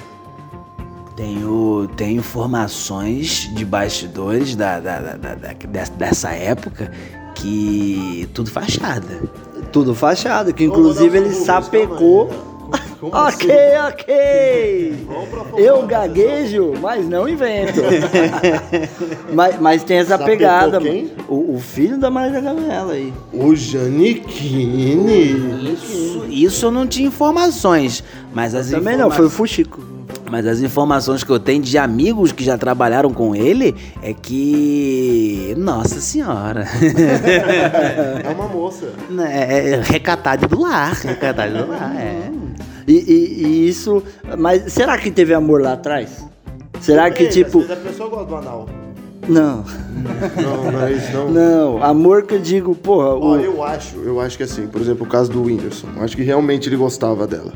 Tenho, 1.16 1.86
tenho 1.96 2.18
informações 2.18 3.50
de 3.54 3.64
bastidores 3.64 4.56
da, 4.56 4.80
da- 4.80 4.98
da- 5.16 5.34
da- 5.34 5.54
dessa 5.98 6.30
época 6.30 6.90
que 7.40 8.28
tudo 8.34 8.50
fachada. 8.50 9.22
Tudo 9.72 9.94
fachado, 9.94 10.52
que 10.52 10.64
inclusive 10.64 11.18
ele 11.18 11.32
sapecou. 11.32 12.30
Ok, 13.02 13.50
ok. 13.88 15.06
Eu 15.56 15.86
gaguejo, 15.86 16.74
mas 16.82 17.08
não 17.08 17.26
invento. 17.26 17.80
mas, 19.32 19.58
mas 19.58 19.82
tem 19.82 19.96
essa 19.96 20.18
Sapecou 20.18 20.36
pegada. 20.36 20.78
quem? 20.78 21.04
mano. 21.04 21.14
O, 21.26 21.56
o 21.56 21.58
filho 21.58 21.98
da 21.98 22.10
Marília 22.10 22.42
Gabriela 22.42 22.92
aí. 22.92 23.10
O 23.32 23.56
Janequine. 23.56 25.72
Isso, 25.72 26.26
isso 26.28 26.66
eu 26.66 26.70
não 26.70 26.86
tinha 26.86 27.08
informações, 27.08 28.04
mas 28.34 28.54
as 28.54 28.68
Também 28.68 28.98
não, 28.98 29.10
foi 29.10 29.24
o 29.24 29.30
Fuxico. 29.30 29.80
Mas 30.30 30.46
as 30.46 30.60
informações 30.60 31.24
que 31.24 31.30
eu 31.30 31.40
tenho 31.40 31.60
de 31.62 31.76
amigos 31.76 32.30
que 32.30 32.44
já 32.44 32.56
trabalharam 32.56 33.12
com 33.12 33.34
ele 33.34 33.74
é 34.02 34.12
que. 34.14 35.54
Nossa 35.58 36.00
senhora! 36.00 36.66
É 38.24 38.28
uma 38.32 38.46
moça. 38.48 38.92
é, 39.28 39.70
é 39.70 39.80
recatada 39.82 40.46
do 40.46 40.60
lar. 40.60 40.92
Recatada 40.94 41.50
do 41.64 41.70
lar, 41.70 41.94
é. 41.96 42.30
E, 42.86 42.92
e- 42.92 43.44
e 43.46 43.68
isso. 43.68 44.02
Mas 44.38 44.72
será 44.72 44.96
que 44.98 45.10
teve 45.10 45.34
amor 45.34 45.60
lá 45.62 45.72
atrás? 45.74 46.24
Será 46.80 47.10
que 47.10 47.26
tipo. 47.28 47.60
A 47.70 47.76
pessoa 47.76 48.08
gosta 48.08 48.26
do 48.26 48.36
anal. 48.36 48.68
Não, 49.28 49.64
Não, 50.42 50.72
não 50.72 50.82
é 50.86 50.92
isso, 50.92 51.12
não. 51.12 51.30
não. 51.30 51.82
Amor 51.82 52.22
que 52.22 52.34
eu 52.34 52.38
digo, 52.40 52.74
porra, 52.74 53.08
Ó, 53.14 53.36
o, 53.36 53.40
eu 53.40 53.62
acho, 53.62 53.96
eu 53.98 54.18
acho 54.18 54.36
que 54.36 54.42
assim, 54.42 54.66
por 54.66 54.80
exemplo, 54.80 55.04
o 55.06 55.08
caso 55.08 55.30
do 55.30 55.42
Whindersson. 55.44 55.88
Eu 55.96 56.02
acho 56.02 56.16
que 56.16 56.22
realmente 56.22 56.68
ele 56.68 56.76
gostava 56.76 57.26
dela. 57.26 57.52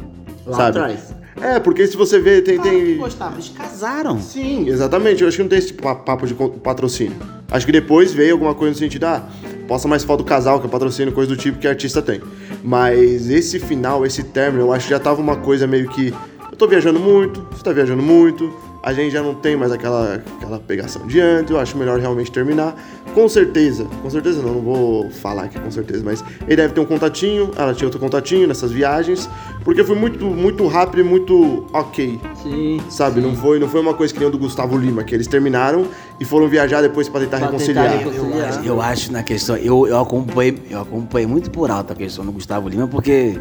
lá 0.46 0.56
sabe? 0.56 0.78
atrás. 0.78 1.14
É, 1.40 1.58
porque 1.58 1.86
se 1.86 1.96
você 1.96 2.18
vê, 2.20 2.40
tem. 2.40 2.60
tem... 2.60 2.96
Gostava, 2.96 3.34
eles 3.34 3.48
casaram. 3.48 4.20
Sim, 4.20 4.68
exatamente. 4.68 5.22
Eu 5.22 5.28
acho 5.28 5.36
que 5.36 5.42
não 5.42 5.50
tem 5.50 5.58
esse 5.58 5.72
pa- 5.72 5.94
papo 5.94 6.26
de 6.26 6.34
patrocínio. 6.34 7.16
Acho 7.50 7.66
que 7.66 7.72
depois 7.72 8.12
veio 8.12 8.32
alguma 8.34 8.54
coisa 8.54 8.72
no 8.72 8.78
sentido, 8.78 9.04
ah, 9.04 9.28
posta 9.68 9.86
mais 9.88 10.04
foto 10.04 10.18
do 10.18 10.24
casal, 10.24 10.60
que 10.60 10.66
é 10.66 10.70
patrocínio, 10.70 11.12
coisa 11.12 11.28
do 11.28 11.36
tipo 11.36 11.58
que 11.58 11.66
artista 11.68 12.00
tem. 12.00 12.20
Mas 12.62 13.28
esse 13.30 13.58
final, 13.58 14.06
esse 14.06 14.22
término, 14.22 14.64
eu 14.64 14.72
acho 14.72 14.86
que 14.86 14.90
já 14.92 14.98
tava 15.00 15.20
uma 15.20 15.36
coisa 15.36 15.66
meio 15.66 15.88
que. 15.88 16.14
Eu 16.50 16.56
tô 16.56 16.68
viajando 16.68 17.00
muito, 17.00 17.44
você 17.50 17.64
tá 17.64 17.72
viajando 17.72 18.00
muito, 18.02 18.52
a 18.80 18.92
gente 18.92 19.12
já 19.12 19.20
não 19.22 19.34
tem 19.34 19.56
mais 19.56 19.72
aquela, 19.72 20.22
aquela 20.38 20.60
pegação 20.60 21.04
de 21.06 21.20
antes, 21.20 21.50
eu 21.50 21.58
acho 21.58 21.76
melhor 21.76 21.98
realmente 21.98 22.30
terminar. 22.30 22.76
Com 23.14 23.28
certeza, 23.28 23.86
com 24.02 24.10
certeza 24.10 24.42
não, 24.42 24.54
não 24.54 24.60
vou 24.60 25.08
falar 25.10 25.44
aqui 25.44 25.58
com 25.58 25.70
certeza, 25.70 26.02
mas 26.04 26.24
ele 26.48 26.56
deve 26.56 26.74
ter 26.74 26.80
um 26.80 26.84
contatinho, 26.84 27.52
ela 27.56 27.72
tinha 27.72 27.86
outro 27.86 28.00
contatinho 28.00 28.46
nessas 28.48 28.72
viagens, 28.72 29.30
porque 29.64 29.84
foi 29.84 29.94
muito, 29.96 30.24
muito 30.26 30.66
rápido 30.66 31.00
e 31.00 31.04
muito 31.04 31.64
ok. 31.72 32.18
Sim. 32.42 32.80
Sabe, 32.90 33.20
não 33.20 33.34
foi, 33.36 33.60
não 33.60 33.68
foi 33.68 33.80
uma 33.80 33.94
coisa 33.94 34.12
que 34.12 34.18
nem 34.18 34.28
o 34.28 34.32
do 34.32 34.38
Gustavo 34.38 34.76
Lima, 34.76 35.04
que 35.04 35.14
eles 35.14 35.28
terminaram 35.28 35.86
e 36.18 36.24
foram 36.24 36.48
viajar 36.48 36.82
depois 36.82 37.08
pra 37.08 37.20
tentar 37.20 37.38
Pra 37.38 37.46
reconciliar. 37.46 37.90
tentar 37.98 38.10
reconciliar. 38.10 38.66
Eu 38.66 38.80
acho 38.80 39.12
na 39.12 39.22
questão, 39.22 39.56
eu, 39.56 39.86
eu 39.86 39.98
acompanhei, 40.00 40.58
eu 40.68 40.80
acompanhei 40.80 41.26
muito 41.28 41.50
por 41.52 41.70
alto 41.70 41.92
a 41.92 41.96
questão 41.96 42.24
do 42.26 42.32
Gustavo 42.32 42.68
Lima, 42.68 42.88
porque 42.88 43.38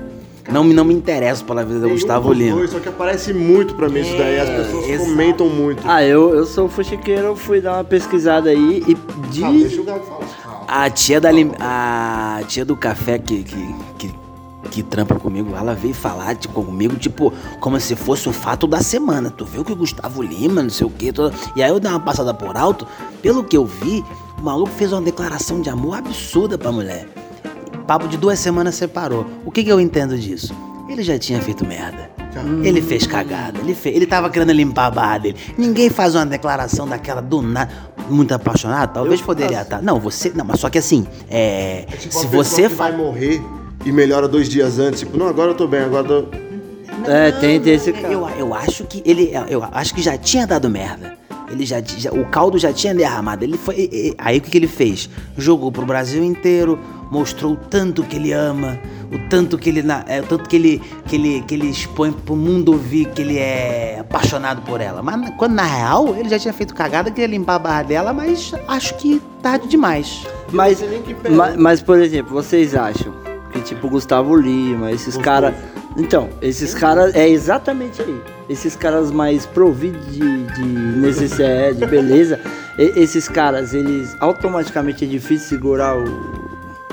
Não, 0.52 0.64
me- 0.64 0.74
não 0.74 0.84
me 0.84 0.94
interesso 0.94 1.46
pela 1.46 1.64
vida 1.64 1.80
do 1.80 1.90
Gustavo 1.90 2.30
dos 2.30 2.38
Lima. 2.38 2.58
dois, 2.58 2.70
só 2.72 2.80
que 2.80 2.90
aparece 2.90 3.34
muito 3.34 3.76
pra 3.76 3.88
mim 3.88 4.02
isso 4.02 4.18
daí. 4.18 4.40
As 4.40 4.50
É, 4.50 4.58
pessoas 4.58 4.90
exato. 4.90 5.10
comentam 5.10 5.48
muito. 5.50 5.82
Ah, 5.86 6.04
eu, 6.04 6.36
eu 6.36 6.46
sou 6.46 6.68
fuxiqueiro, 6.68 7.28
eu 7.28 7.36
fui 7.36 7.62
dar 7.62 7.76
uma 7.78 7.84
pesquisada 7.84 8.50
aí 8.50 8.84
e 8.88 8.98
Ah, 9.44 9.52
deixa 9.52 9.68
de. 9.70 9.80
o 9.80 9.84
Gago 9.86 10.04
falar. 10.06 10.66
A 10.68 10.90
tia 10.90 11.22
da 11.22 11.32
lim- 11.32 11.52
a 11.60 12.42
tia 12.48 12.66
do 12.66 12.76
café 12.76 13.18
que, 13.18 13.44
que, 13.44 13.76
que, 13.98 14.14
que 14.70 14.84
trampa 14.84 15.16
comigo, 15.16 15.56
ela 15.56 15.74
veio 15.74 15.94
falar 15.94 16.36
tipo, 16.36 16.62
comigo, 16.64 16.96
tipo, 16.98 17.32
como 17.60 17.80
se 17.80 17.96
fosse 17.96 18.28
o 18.28 18.34
fato 18.34 18.68
da 18.68 18.82
semana. 18.82 19.30
Tu 19.30 19.46
viu 19.46 19.64
que 19.64 19.72
o 19.72 19.76
Gustavo 19.76 20.22
Lima, 20.22 20.62
não 20.62 20.70
sei 20.70 20.86
o 20.88 20.90
quê. 20.90 21.14
toda- 21.14 21.34
E 21.56 21.64
aí 21.64 21.70
eu 21.70 21.80
dei 21.80 21.90
uma 21.90 22.00
passada 22.00 22.34
por 22.34 22.58
alto, 22.58 22.86
pelo 23.22 23.44
que 23.46 23.56
eu 23.56 23.66
vi, 23.66 24.04
o 24.38 24.42
maluco 24.44 24.72
fez 24.72 24.92
uma 24.92 25.02
declaração 25.02 25.62
de 25.62 25.70
amor 25.70 25.98
absurda 26.00 26.58
pra 26.58 26.72
mulher. 26.72 27.08
Papo 27.88 28.08
de 28.08 28.18
duas 28.18 28.40
semanas 28.40 28.76
separou. 28.76 29.26
O 29.46 29.52
que, 29.52 29.64
que 29.64 29.72
eu 29.72 29.80
entendo 29.80 30.18
disso? 30.18 30.54
Ele 30.90 31.04
já 31.04 31.18
tinha 31.18 31.42
feito 31.42 31.66
merda. 31.66 32.12
Ele 32.64 32.82
fez 32.82 33.06
cagada, 33.06 33.60
ele, 33.60 33.76
fe... 33.76 33.90
ele 33.90 34.08
tava 34.08 34.28
querendo 34.28 34.52
limpar 34.52 34.88
a 34.88 34.92
barra 34.92 35.18
dele. 35.20 35.38
Ninguém 35.56 35.90
faz 35.90 36.16
uma 36.16 36.26
declaração 36.26 36.88
daquela 36.88 37.22
do 37.22 37.44
nada, 37.44 37.72
muito 38.10 38.34
apaixonado. 38.34 38.92
Talvez 38.92 39.20
Eu 39.20 39.26
poderia 39.26 39.62
estar. 39.62 39.84
Não, 39.84 40.00
você. 40.00 40.32
Não, 40.36 40.44
mas 40.44 40.60
só 40.60 40.68
que 40.68 40.80
assim, 40.80 41.06
é. 41.30 41.86
Tipo, 42.00 42.14
se 42.16 42.28
você 42.28 42.64
que 42.64 42.70
fa... 42.70 42.90
vai 42.90 42.98
morrer 42.98 43.40
e 43.86 43.92
melhora 43.92 44.28
dois 44.28 44.50
dias 44.50 44.80
antes, 44.80 45.02
tipo, 45.02 45.16
não, 45.16 45.28
agora 45.28 45.52
eu 45.52 45.56
tô 45.56 45.68
bem, 45.68 45.82
agora 45.82 46.08
eu 46.08 46.24
tô... 46.24 46.38
É, 47.06 47.32
tem, 47.34 47.60
tem 47.60 47.74
esse 47.74 47.92
cara. 47.94 48.12
Eu, 48.12 48.28
eu 48.30 48.54
acho 48.54 48.84
que 48.86 49.04
ele. 49.06 49.32
Eu 49.48 49.64
acho 49.72 49.94
que 49.94 50.02
já 50.02 50.18
tinha 50.18 50.48
dado 50.48 50.70
merda. 50.70 51.18
Ele 51.54 51.66
já, 51.66 51.82
já- 51.82 52.12
o 52.12 52.26
caldo 52.26 52.58
já 52.58 52.74
tinha 52.74 52.94
derramado. 52.94 53.44
Ele 53.44 53.58
foi. 53.58 53.76
e- 53.76 54.10
e- 54.10 54.16
Aí 54.18 54.38
o 54.38 54.42
que, 54.42 54.50
que 54.52 54.58
ele 54.58 54.68
fez? 54.68 55.10
Jogou 55.38 55.72
pro 55.72 55.86
Brasil 55.86 56.24
inteiro, 56.24 56.80
mostrou 57.12 57.54
o 57.54 57.56
tanto 57.56 58.04
que 58.04 58.16
ele 58.16 58.32
ama, 58.34 58.78
o 59.12 59.30
tanto 59.30 59.58
que 59.58 59.70
ele. 59.70 59.84
É, 60.08 60.20
o 60.20 60.24
tanto 60.24 60.50
que 60.50 60.56
ele, 60.56 60.82
que 61.08 61.16
ele 61.16 61.42
que 61.48 61.54
ele 61.54 61.68
expõe 61.70 62.12
pro 62.12 62.36
mundo 62.36 62.72
ouvir 62.74 63.06
que 63.06 63.22
ele 63.22 63.38
é 63.38 63.98
apaixonado 64.02 64.62
por 64.64 64.82
ela. 64.82 65.02
Mas 65.02 65.30
quando 65.38 65.54
na 65.54 65.64
real 65.66 66.16
ele 66.18 66.28
já 66.30 66.40
tinha 66.40 66.54
feito 66.54 66.74
cagada, 66.74 67.12
queria 67.12 67.28
limpar 67.28 67.56
a 67.56 67.60
barra 67.60 67.84
dela, 67.84 68.12
mas 68.14 68.52
acho 68.68 68.96
que 68.96 69.22
tarde 69.42 69.68
demais. 69.68 70.26
Mas, 70.52 70.80
Você 70.80 70.88
nem 70.88 71.02
que 71.02 71.14
pega. 71.14 71.36
ma- 71.36 71.54
mas, 71.58 71.82
por 71.82 72.00
exemplo, 72.00 72.34
vocês 72.34 72.76
acham 72.76 73.14
que, 73.52 73.62
tipo, 73.62 73.88
Gustavo 73.90 74.36
Lima, 74.36 74.92
esses 74.92 75.16
caras. 75.18 75.54
Então, 75.98 76.30
esses 76.42 76.74
caras. 76.74 77.14
É 77.16 77.28
exatamente 77.30 78.02
aí. 78.02 78.22
Esses 78.50 78.76
caras 78.76 79.12
mais 79.12 79.46
providos 79.46 80.06
de, 80.12 80.44
de 80.44 80.64
necessidade, 80.64 81.78
de 81.78 81.86
beleza. 81.86 82.40
e- 82.78 82.94
esses 83.00 83.28
caras, 83.30 83.74
eles 83.74 84.16
automaticamente 84.20 85.06
é 85.06 85.08
difícil 85.08 85.48
segurar 85.50 85.98
o. 85.98 86.44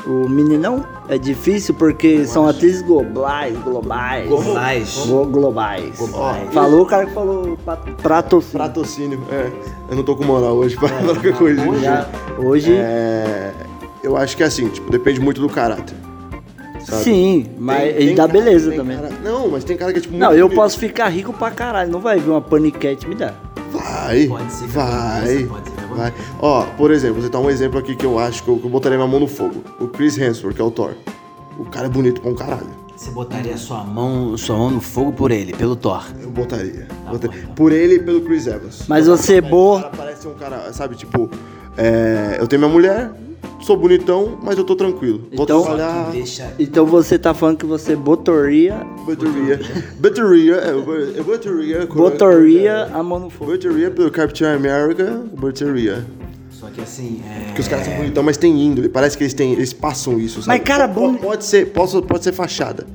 O 0.07 0.27
meninão 0.29 0.83
é 1.11 1.19
difícil 1.19 1.75
porque 1.75 2.25
são 2.25 2.49
atrizes 2.49 2.81
globais, 2.81 3.55
globais. 3.59 4.27
Globais. 4.27 5.03
Glo- 5.07 5.27
globais. 5.27 5.99
Globais. 5.99 6.55
Falou 6.55 6.83
o 6.83 6.87
cara 6.87 7.05
que 7.07 7.13
falou 7.13 7.57
pra- 7.65 7.77
prato. 8.03 8.43
Pratocínio, 8.51 9.21
é. 9.31 9.51
Eu 9.91 9.97
não 9.97 10.03
tô 10.03 10.17
com 10.17 10.25
moral 10.25 10.55
hoje 10.57 10.75
pra 10.77 10.89
falar 10.89 11.13
qualquer 11.13 11.35
coisa. 11.37 11.63
Já- 11.81 12.09
Hoje, 12.39 12.73
É, 12.75 13.53
eu 14.03 14.17
acho 14.17 14.35
que 14.37 14.43
é 14.43 14.47
assim, 14.47 14.69
tipo, 14.71 14.91
depende 14.91 15.21
muito 15.21 15.39
do 15.41 15.51
caráter. 15.51 15.95
Sabe? 16.91 17.05
sim, 17.05 17.47
mas 17.59 17.81
Tem- 17.83 17.91
e 17.91 18.07
tem 18.07 18.15
da 18.15 18.27
cara- 18.29 18.33
beleza 18.33 18.73
também. 18.73 18.97
cara- 18.99 19.11
Não, 19.25 19.49
mas 19.49 19.65
tem 19.65 19.77
cara 19.77 19.93
que 19.93 19.99
é 19.99 20.03
tipo 20.03 20.17
Não, 20.17 20.33
eu 20.33 20.47
bonito. 20.47 20.57
posso 20.61 20.79
ficar 20.79 21.09
rico 21.09 21.33
pra 21.33 21.51
caralho. 21.51 21.91
Não 21.91 22.01
vai 22.01 22.19
vir 22.19 22.31
uma 22.31 22.41
paniquete 22.41 23.09
me 23.09 23.15
dar. 23.15 23.35
Vai, 23.73 24.27
Pode 24.27 24.53
ser 24.53 24.65
que 24.67 24.71
vai, 24.73 25.45
pode 25.45 25.71
ser 25.71 25.77
que 25.77 25.95
vai. 25.95 26.13
Ó, 26.41 26.63
por 26.77 26.91
exemplo, 26.91 27.23
você 27.23 27.29
tá 27.29 27.39
um 27.39 27.49
exemplo 27.49 27.79
aqui 27.79 27.95
que 27.95 28.05
eu 28.05 28.19
acho 28.19 28.43
que 28.43 28.49
eu, 28.51 28.59
que 28.59 28.65
eu 28.65 28.71
botaria 28.71 28.99
minha 28.99 29.09
mão 29.09 29.21
no 29.21 29.29
fogo. 29.29 29.63
O 29.79 29.87
Chris 29.87 30.19
Hemsworth, 30.19 30.55
que 30.57 30.61
é 30.61 30.65
o 30.65 30.71
Thor. 30.71 30.93
O 31.59 31.65
cara 31.65 31.87
é 31.87 31.89
bonito 31.89 32.21
pra 32.21 32.31
um 32.31 32.35
caralho. 32.35 32.81
Você 32.97 33.11
botaria 33.13 33.57
sua 33.57 33.83
mão, 33.85 34.37
sua 34.37 34.57
mão 34.59 34.71
no 34.71 34.81
fogo 34.81 35.13
por 35.13 35.31
ele, 35.31 35.55
pelo 35.55 35.75
Thor. 35.77 36.05
Eu 36.21 36.31
botaria. 36.31 36.87
Tá 37.05 37.11
Botaria. 37.13 37.37
bom, 37.37 37.43
então. 37.45 37.55
Por 37.55 37.73
ele 37.73 37.95
e 37.95 37.99
pelo 38.03 38.21
Chris 38.23 38.47
Evans. 38.47 38.83
Mas 38.89 39.07
você 39.07 39.37
é 39.37 39.39
O 39.39 39.43
boa. 39.43 39.83
cara 39.83 39.93
parece 39.97 40.29
um 40.29 40.35
cara, 40.35 40.73
sabe, 40.73 40.97
tipo... 40.97 41.31
é, 41.79 42.37
eu 42.41 42.47
tenho 42.47 42.61
minha 42.61 42.73
mulher, 42.73 43.11
sou 43.63 43.77
bonitão, 43.77 44.39
mas 44.43 44.57
eu 44.59 44.65
tô 44.65 44.75
tranquilo. 44.75 45.23
Vou 45.33 45.45
Então- 45.45 45.63
trabalhar... 45.63 46.11
Deixa. 46.11 46.53
Então 46.59 46.87
você 46.87 47.19
tá 47.19 47.33
falando 47.35 47.59
que 47.59 47.67
você 47.67 47.95
botaria, 47.97 48.75
Bateria. 49.07 49.61
Bateria. 49.99 50.55
é, 50.57 50.71
eu 50.71 51.25
botaria. 51.25 51.87
botaria 51.87 52.85
a 52.93 53.03
mão 53.03 53.19
no 53.19 53.31
fogo. 53.31 53.53
Bateria 53.53 53.91
pelo 53.91 54.11
Captain 54.11 54.47
America. 54.49 55.23
Bateria. 55.39 56.05
Só 56.51 56.67
que 56.67 56.81
assim, 56.81 57.23
é. 57.27 57.45
Porque 57.47 57.61
os 57.63 57.69
caras 57.69 57.87
são 57.87 57.97
bonitão, 57.97 58.23
mas 58.23 58.37
tem 58.37 58.61
índole. 58.61 58.89
Parece 58.89 59.17
que 59.17 59.23
eles 59.25 59.33
têm. 59.35 59.53
Eles 59.53 59.73
passam 59.73 60.19
isso, 60.19 60.43
sabe? 60.43 60.59
Mas, 60.59 60.67
cara, 60.67 60.87
bom- 60.87 61.15
Pode 61.15 61.45
ser, 61.45 61.69
pode, 61.73 62.03
pode 62.03 62.23
ser 62.25 62.33
fachada. 62.33 62.87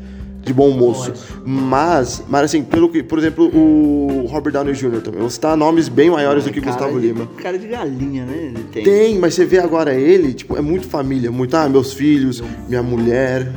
De 0.45 0.53
bom 0.53 0.69
moço. 0.71 1.11
Mas, 1.43 2.23
mas 2.29 2.43
assim, 2.43 2.61
pelo 2.63 2.87
que. 2.87 3.01
Por 3.01 3.17
exemplo, 3.19 3.45
o 3.53 4.27
Robert 4.29 4.53
Downey 4.53 4.73
Jr. 4.75 5.01
também. 5.01 5.19
Vou 5.19 5.29
citar 5.29 5.57
nomes 5.57 5.89
bem 5.89 6.09
maiores 6.11 6.43
do 6.43 6.51
que 6.51 6.61
Gustavo 6.61 6.99
de- 6.99 7.07
Lima. 7.07 7.27
Cara 7.37 7.57
de 7.57 7.67
galinha, 7.67 8.23
né? 8.25 8.51
Ele 8.53 8.63
tem. 8.71 8.83
Tem, 8.83 9.19
mas 9.19 9.33
você 9.33 9.43
vê 9.43 9.57
agora 9.59 9.93
ele, 9.95 10.33
tipo, 10.33 10.55
é 10.55 10.61
muito 10.61 10.87
família, 10.87 11.31
muito, 11.31 11.57
ah, 11.57 11.67
meus 11.67 11.91
filhos, 11.93 12.43
minha 12.69 12.83
mulher. 12.83 13.51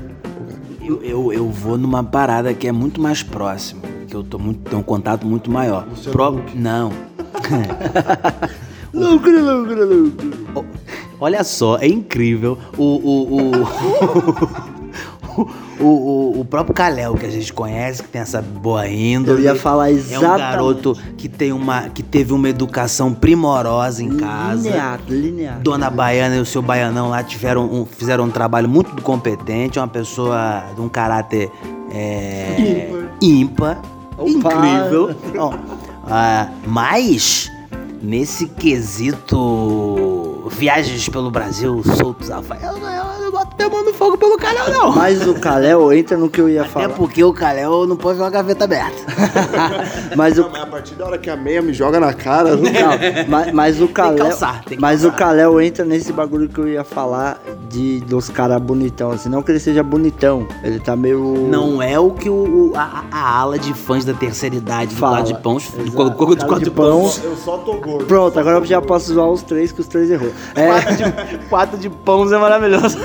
Eu, 0.82 1.02
eu, 1.02 1.32
eu 1.32 1.48
vou 1.50 1.76
numa 1.76 2.02
parada 2.02 2.54
que 2.54 2.66
é 2.66 2.72
muito 2.72 2.98
mais 3.00 3.22
próxima. 3.22 3.82
Que 4.06 4.16
eu 4.16 4.22
tô 4.24 4.38
muito, 4.38 4.60
tenho 4.70 4.80
um 4.80 4.82
contato 4.82 5.26
muito 5.26 5.50
maior. 5.50 5.86
Pro- 6.10 6.40
Não. 6.54 6.90
Lucro, 8.94 9.30
lucro, 9.44 9.84
lucro. 9.86 10.30
O- 10.54 10.64
Olha 11.20 11.44
só, 11.44 11.76
é 11.78 11.86
incrível. 11.86 12.56
O. 12.78 12.82
O, 12.82 13.50
o, 13.50 13.52
o, 15.80 15.84
o, 15.84 16.40
o 16.40 16.44
próprio 16.44 16.74
Kalel 16.74 17.14
que 17.14 17.26
a 17.26 17.30
gente 17.30 17.52
conhece, 17.52 18.02
que 18.02 18.08
tem 18.08 18.20
essa 18.20 18.40
boa 18.40 18.88
índole. 18.88 19.44
Eu 19.44 19.44
ia 19.44 19.54
falar 19.54 19.90
É 19.90 19.92
um 19.92 19.96
exatamente. 19.96 20.38
garoto 20.38 20.96
que, 21.16 21.28
tem 21.28 21.52
uma, 21.52 21.88
que 21.88 22.02
teve 22.02 22.32
uma 22.32 22.48
educação 22.48 23.12
primorosa 23.12 24.02
em 24.02 24.16
casa. 24.16 24.68
Linear, 24.68 25.00
linear. 25.08 25.60
Dona 25.60 25.90
Baiana 25.90 26.36
e 26.36 26.40
o 26.40 26.46
seu 26.46 26.62
Baianão 26.62 27.08
lá 27.08 27.22
tiveram 27.22 27.64
um, 27.64 27.86
fizeram 27.86 28.24
um 28.24 28.30
trabalho 28.30 28.68
muito 28.68 29.02
competente, 29.02 29.78
uma 29.78 29.88
pessoa 29.88 30.64
de 30.74 30.80
um 30.80 30.88
caráter 30.88 31.50
é, 31.92 32.90
ímpar, 33.20 33.80
incrível. 34.18 35.14
Ó, 35.36 35.54
ah, 36.10 36.48
mas, 36.66 37.50
nesse 38.02 38.46
quesito 38.46 40.07
viagens 40.48 41.08
pelo 41.08 41.30
Brasil 41.30 41.82
soltos, 41.96 42.28
Rafael, 42.28 42.72
eu, 42.74 42.78
não- 42.78 42.90
eu 42.90 43.20
não 43.24 43.30
boto 43.30 43.48
minha 43.56 43.68
mão 43.68 43.84
no 43.84 43.92
fogo 43.92 44.16
pelo 44.16 44.36
Calhau, 44.38 44.70
não. 44.70 44.92
Mas 44.92 45.26
o 45.26 45.34
Kalel 45.34 45.92
entra 45.92 46.16
no 46.16 46.28
que 46.30 46.40
eu 46.40 46.48
ia 46.48 46.62
Até 46.62 46.70
falar. 46.70 46.88
porque 46.90 47.22
o 47.22 47.32
Calhau 47.32 47.86
não 47.86 47.96
pode 47.96 48.18
ver 48.18 48.24
uma 48.24 48.30
gaveta 48.30 48.64
aberta. 48.64 48.96
Mas 50.16 50.38
o 50.38 50.42
Não, 50.42 50.50
mas 50.50 50.62
a 50.62 50.66
partir 50.66 50.94
da 50.94 51.06
hora 51.06 51.18
que 51.18 51.28
a 51.30 51.36
meia 51.36 51.60
me 51.62 51.72
joga 51.72 52.00
na 52.00 52.12
cara, 52.12 52.56
não 52.56 52.62
mas, 53.28 53.52
mas 53.52 53.80
o 53.80 53.88
Kalel. 53.88 54.18
calçar, 54.28 54.64
tem 54.64 54.76
que 54.76 54.80
mas 54.80 55.02
calçar. 55.02 55.14
o 55.14 55.18
Kalel 55.18 55.60
entra 55.60 55.84
nesse 55.84 56.12
bagulho 56.12 56.48
que 56.48 56.58
eu 56.58 56.68
ia 56.68 56.82
falar 56.84 57.38
de 57.68 58.00
dos 58.00 58.28
caras 58.28 58.60
bonitão, 58.60 59.10
assim. 59.12 59.28
Não 59.28 59.42
que 59.42 59.50
ele 59.52 59.60
seja 59.60 59.82
bonitão. 59.82 60.46
Ele 60.62 60.80
tá 60.80 60.96
meio. 60.96 61.46
Não 61.50 61.82
é 61.82 61.98
o 61.98 62.10
que 62.10 62.28
o, 62.30 62.70
o- 62.70 62.72
a, 62.74 63.04
a 63.10 63.38
ala 63.40 63.58
de 63.58 63.72
fãs 63.74 64.04
da 64.04 64.14
terceira 64.14 64.56
idade 64.56 64.94
do 64.94 64.98
Fala. 64.98 65.22
de 65.22 65.32
do 65.34 65.38
quadro 65.92 66.36
de 66.36 66.44
quadro 66.46 66.58
de 66.58 66.64
de 66.64 66.70
pães. 66.70 67.20
Eu 67.22 67.36
só 67.36 67.58
tô 67.58 67.74
gordo. 67.74 68.06
Pronto, 68.06 68.38
agora 68.38 68.56
eu 68.58 68.64
já 68.64 68.80
posso 68.80 69.12
zoar 69.12 69.28
os 69.30 69.42
três, 69.42 69.70
que 69.72 69.80
os 69.80 69.86
três 69.86 70.10
errou. 70.10 70.28
É, 70.28 70.32
Quatro 71.48 71.78
de 71.78 71.88
pães 71.88 72.32
é 72.32 72.38
maravilhoso. 72.38 72.98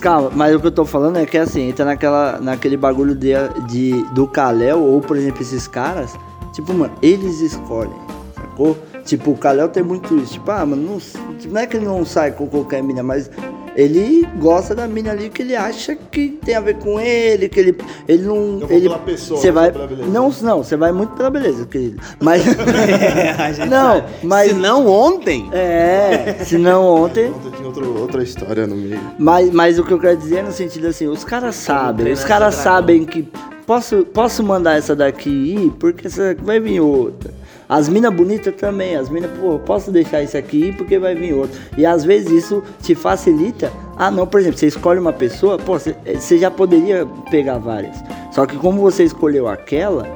calma, 0.00 0.30
mas 0.34 0.54
o 0.54 0.60
que 0.60 0.66
eu 0.66 0.72
tô 0.72 0.84
falando 0.84 1.18
é 1.18 1.24
que 1.24 1.38
assim, 1.38 1.68
entra 1.68 1.84
naquela, 1.84 2.38
naquele 2.38 2.76
bagulho 2.76 3.14
de, 3.14 3.32
de, 3.66 4.02
do 4.12 4.26
Kalel, 4.26 4.82
ou 4.82 5.00
por 5.00 5.16
exemplo, 5.16 5.40
esses 5.40 5.66
caras, 5.66 6.14
tipo, 6.52 6.74
mano, 6.74 6.92
eles 7.00 7.40
escolhem, 7.40 7.96
sacou? 8.34 8.76
Tipo, 9.04 9.30
o 9.30 9.36
Kalel 9.36 9.68
tem 9.70 9.82
muito 9.82 10.14
isso, 10.16 10.34
tipo, 10.34 10.50
ah, 10.50 10.66
mano, 10.66 10.82
não, 10.82 11.50
não 11.50 11.60
é 11.60 11.66
que 11.66 11.78
ele 11.78 11.86
não 11.86 12.04
sai 12.04 12.32
com 12.32 12.46
qualquer 12.46 12.82
mina, 12.82 13.02
mas 13.02 13.30
ele 13.76 14.26
gosta 14.38 14.74
da 14.74 14.86
mina 14.86 15.10
ali 15.10 15.28
que 15.28 15.42
ele 15.42 15.56
acha 15.56 15.94
que 15.96 16.38
tem 16.44 16.54
a 16.54 16.60
ver 16.60 16.76
com 16.78 17.00
ele, 17.00 17.48
que 17.48 17.58
ele, 17.58 17.76
ele 18.06 18.22
não... 18.22 18.60
Eu 18.60 18.66
vou 18.66 18.70
ele, 18.70 18.88
pela 18.88 18.98
pessoa, 18.98 19.40
você 19.40 19.48
não 19.48 19.54
vai, 19.54 19.72
não, 20.08 20.32
não, 20.42 20.62
você 20.62 20.76
vai 20.76 20.92
muito 20.92 21.14
pela 21.14 21.30
beleza, 21.30 21.66
querido, 21.66 22.00
mas... 22.20 22.42
gente 23.54 23.68
não, 23.68 23.94
sabe. 23.94 24.12
mas... 24.22 24.50
Se 24.50 24.54
não 24.54 24.86
ontem. 24.86 25.48
É, 25.52 26.36
se 26.44 26.58
não 26.58 26.84
ontem... 26.86 27.30
Ontem 27.30 27.50
tinha 27.56 27.66
outro- 27.66 28.00
outra 28.00 28.22
história 28.22 28.66
no 28.66 28.76
meio. 28.76 29.00
Mas, 29.18 29.50
mas 29.50 29.78
o 29.78 29.84
que 29.84 29.92
eu 29.92 29.98
quero 29.98 30.16
dizer 30.16 30.38
é 30.38 30.42
no 30.42 30.52
sentido 30.52 30.86
assim, 30.88 31.06
os 31.06 31.24
caras 31.24 31.54
sabem, 31.56 32.12
os 32.12 32.24
caras 32.24 32.54
essa 32.54 32.62
dragão. 32.62 32.80
sabem 32.80 33.04
que 33.04 33.28
posso, 33.66 34.04
posso 34.04 34.42
mandar 34.42 34.76
essa 34.76 34.94
daqui 34.94 35.30
ir, 35.30 35.70
porque 35.78 36.06
essa 36.06 36.36
vai 36.40 36.60
vir 36.60 36.80
outra. 36.80 37.32
As 37.68 37.88
minas 37.88 38.12
bonitas 38.12 38.54
também, 38.54 38.96
as 38.96 39.08
minas, 39.08 39.30
pô, 39.38 39.58
posso 39.58 39.90
deixar 39.90 40.22
isso 40.22 40.36
aqui 40.36 40.72
porque 40.72 40.98
vai 40.98 41.14
vir 41.14 41.34
outra. 41.34 41.58
E 41.76 41.86
às 41.86 42.04
vezes 42.04 42.30
isso 42.30 42.62
te 42.82 42.94
facilita. 42.94 43.72
Ah, 43.96 44.10
não, 44.10 44.26
por 44.26 44.40
exemplo, 44.40 44.58
você 44.58 44.66
escolhe 44.66 44.98
uma 44.98 45.12
pessoa, 45.12 45.56
pô, 45.58 45.78
você, 45.78 45.96
você 46.14 46.38
já 46.38 46.50
poderia 46.50 47.06
pegar 47.30 47.58
várias. 47.58 47.96
Só 48.32 48.46
que 48.46 48.56
como 48.56 48.80
você 48.80 49.04
escolheu 49.04 49.48
aquela, 49.48 50.06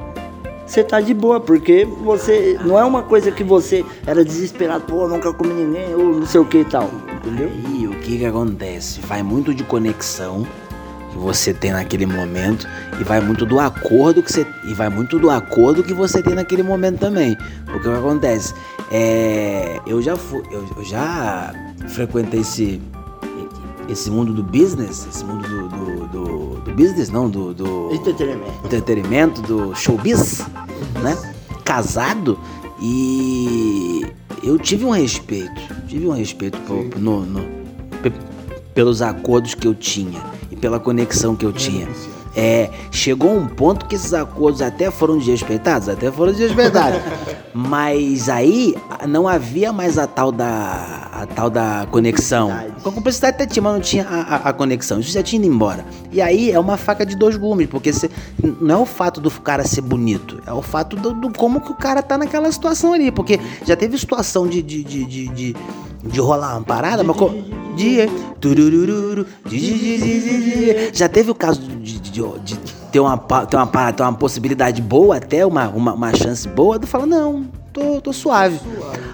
você 0.69 0.83
tá 0.83 1.01
de 1.01 1.15
boa, 1.15 1.39
porque 1.39 1.83
você. 1.85 2.59
Não 2.63 2.77
é 2.77 2.83
uma 2.83 3.01
coisa 3.01 3.31
que 3.31 3.43
você 3.43 3.83
era 4.05 4.23
desesperado, 4.23 4.83
pô, 4.85 5.07
nunca 5.07 5.33
comi 5.33 5.51
ninguém, 5.51 5.95
ou 5.95 6.19
não 6.19 6.25
sei 6.27 6.39
o 6.39 6.45
que 6.45 6.59
e 6.59 6.65
tal. 6.65 6.91
Entendeu? 7.17 7.49
E 7.73 7.87
o 7.87 7.91
que 8.01 8.19
que 8.19 8.25
acontece? 8.25 8.99
Vai 9.01 9.23
muito 9.23 9.51
de 9.51 9.63
conexão, 9.63 10.45
você 11.19 11.53
tem 11.53 11.71
naquele 11.71 12.05
momento 12.05 12.67
e 12.99 13.03
vai 13.03 13.19
muito 13.19 13.45
do 13.45 13.59
acordo 13.59 14.23
que 14.23 14.31
você 14.31 14.47
e 14.65 14.73
vai 14.73 14.89
muito 14.89 15.19
do 15.19 15.29
acordo 15.29 15.83
que 15.83 15.93
você 15.93 16.23
tem 16.23 16.33
naquele 16.35 16.63
momento 16.63 16.99
também. 16.99 17.37
Porque 17.65 17.87
o 17.87 17.91
que 17.91 17.97
acontece 17.97 18.53
é, 18.91 19.79
eu 19.85 20.01
já 20.01 20.15
fui, 20.15 20.41
eu, 20.51 20.65
eu 20.77 20.83
já 20.83 21.53
frequentei 21.89 22.39
esse 22.41 22.81
esse 23.87 24.11
mundo 24.11 24.31
do 24.33 24.43
business, 24.43 25.07
esse 25.09 25.25
mundo 25.25 25.47
do, 25.47 25.67
do, 25.67 26.07
do- 26.07 26.59
do 26.61 26.71
business, 26.75 27.09
não, 27.09 27.27
do, 27.27 27.55
do 27.55 27.89
Entretenimento. 27.91 28.51
entretenimento, 28.63 29.41
do 29.41 29.73
showbiz, 29.75 30.45
né? 31.01 31.17
Casado 31.65 32.37
e 32.79 34.05
eu 34.43 34.59
tive 34.59 34.85
um 34.85 34.91
respeito, 34.91 35.59
tive 35.87 36.07
um 36.07 36.11
respeito 36.11 36.59
po- 36.67 36.85
no- 36.99 37.25
no- 37.25 37.43
pe- 38.03 38.13
pelos 38.75 39.01
acordos 39.01 39.55
que 39.55 39.67
eu 39.67 39.73
tinha 39.73 40.21
pela 40.59 40.79
conexão 40.79 41.35
que 41.35 41.45
eu 41.45 41.51
tinha. 41.53 41.87
É, 42.35 42.69
chegou 42.91 43.35
um 43.35 43.47
ponto 43.47 43.87
que 43.87 43.95
esses 43.95 44.13
acordos 44.13 44.61
até 44.61 44.91
foram 44.91 45.17
desrespeitados, 45.17 45.89
até 45.89 46.11
foram 46.11 46.31
desrespeitados. 46.31 47.01
Mas 47.53 48.29
aí 48.29 48.75
não 49.07 49.27
havia 49.27 49.73
mais 49.73 49.97
a 49.97 50.05
tal 50.05 50.31
da 50.31 51.07
a 51.11 51.25
tal 51.25 51.49
da 51.49 51.87
conexão. 51.91 52.49
Com 52.83 52.89
a 52.89 52.91
cumplicidade 52.93 53.35
até 53.35 53.45
tinha, 53.47 53.61
mas 53.63 53.73
não 53.73 53.81
tinha 53.81 54.05
a, 54.07 54.21
a- 54.35 54.49
a 54.49 54.53
conexão. 54.53 54.99
Isso 54.99 55.11
já 55.11 55.21
tinha 55.23 55.41
ido 55.43 55.51
embora. 55.53 55.83
E 56.11 56.21
aí 56.21 56.51
é 56.51 56.59
uma 56.59 56.77
faca 56.77 57.05
de 57.05 57.15
dois 57.15 57.35
gumes, 57.35 57.67
porque 57.67 57.91
você- 57.91 58.09
não 58.61 58.75
é 58.75 58.77
o 58.77 58.85
fato 58.85 59.19
do 59.19 59.29
cara 59.31 59.65
ser 59.65 59.81
bonito, 59.81 60.39
é 60.45 60.53
o 60.53 60.61
fato 60.61 60.95
do, 60.95 61.11
do 61.13 61.33
como 61.33 61.59
que 61.59 61.71
o 61.71 61.75
cara 61.75 62.01
tá 62.01 62.17
naquela 62.17 62.49
situação 62.51 62.93
ali. 62.93 63.11
Porque 63.11 63.37
já 63.65 63.75
teve 63.75 63.97
situação 63.97 64.47
de, 64.47 64.61
de, 64.61 64.83
de, 64.83 65.03
de, 65.05 65.27
de- 65.27 65.55
de 66.03 66.19
rolar 66.21 66.53
uma 66.55 66.63
parada, 66.63 67.03
mas. 67.03 67.17
De, 67.79 68.07
turururu. 68.39 69.25
Já 70.93 71.07
teve 71.07 71.31
o 71.31 71.35
caso 71.35 71.61
de, 71.61 71.99
de, 71.99 72.11
de- 72.43 72.57
ter, 72.91 72.99
uma, 72.99 73.17
ter, 73.17 73.55
uma, 73.55 73.93
ter 73.93 74.03
uma 74.03 74.13
possibilidade 74.13 74.81
boa, 74.81 75.17
até 75.17 75.45
uma, 75.45 75.69
uma, 75.69 75.93
uma 75.93 76.13
chance 76.15 76.47
boa, 76.47 76.77
de 76.79 76.87
falar, 76.87 77.05
não, 77.05 77.45
tô, 77.71 78.01
tô 78.01 78.11
suave. 78.11 78.59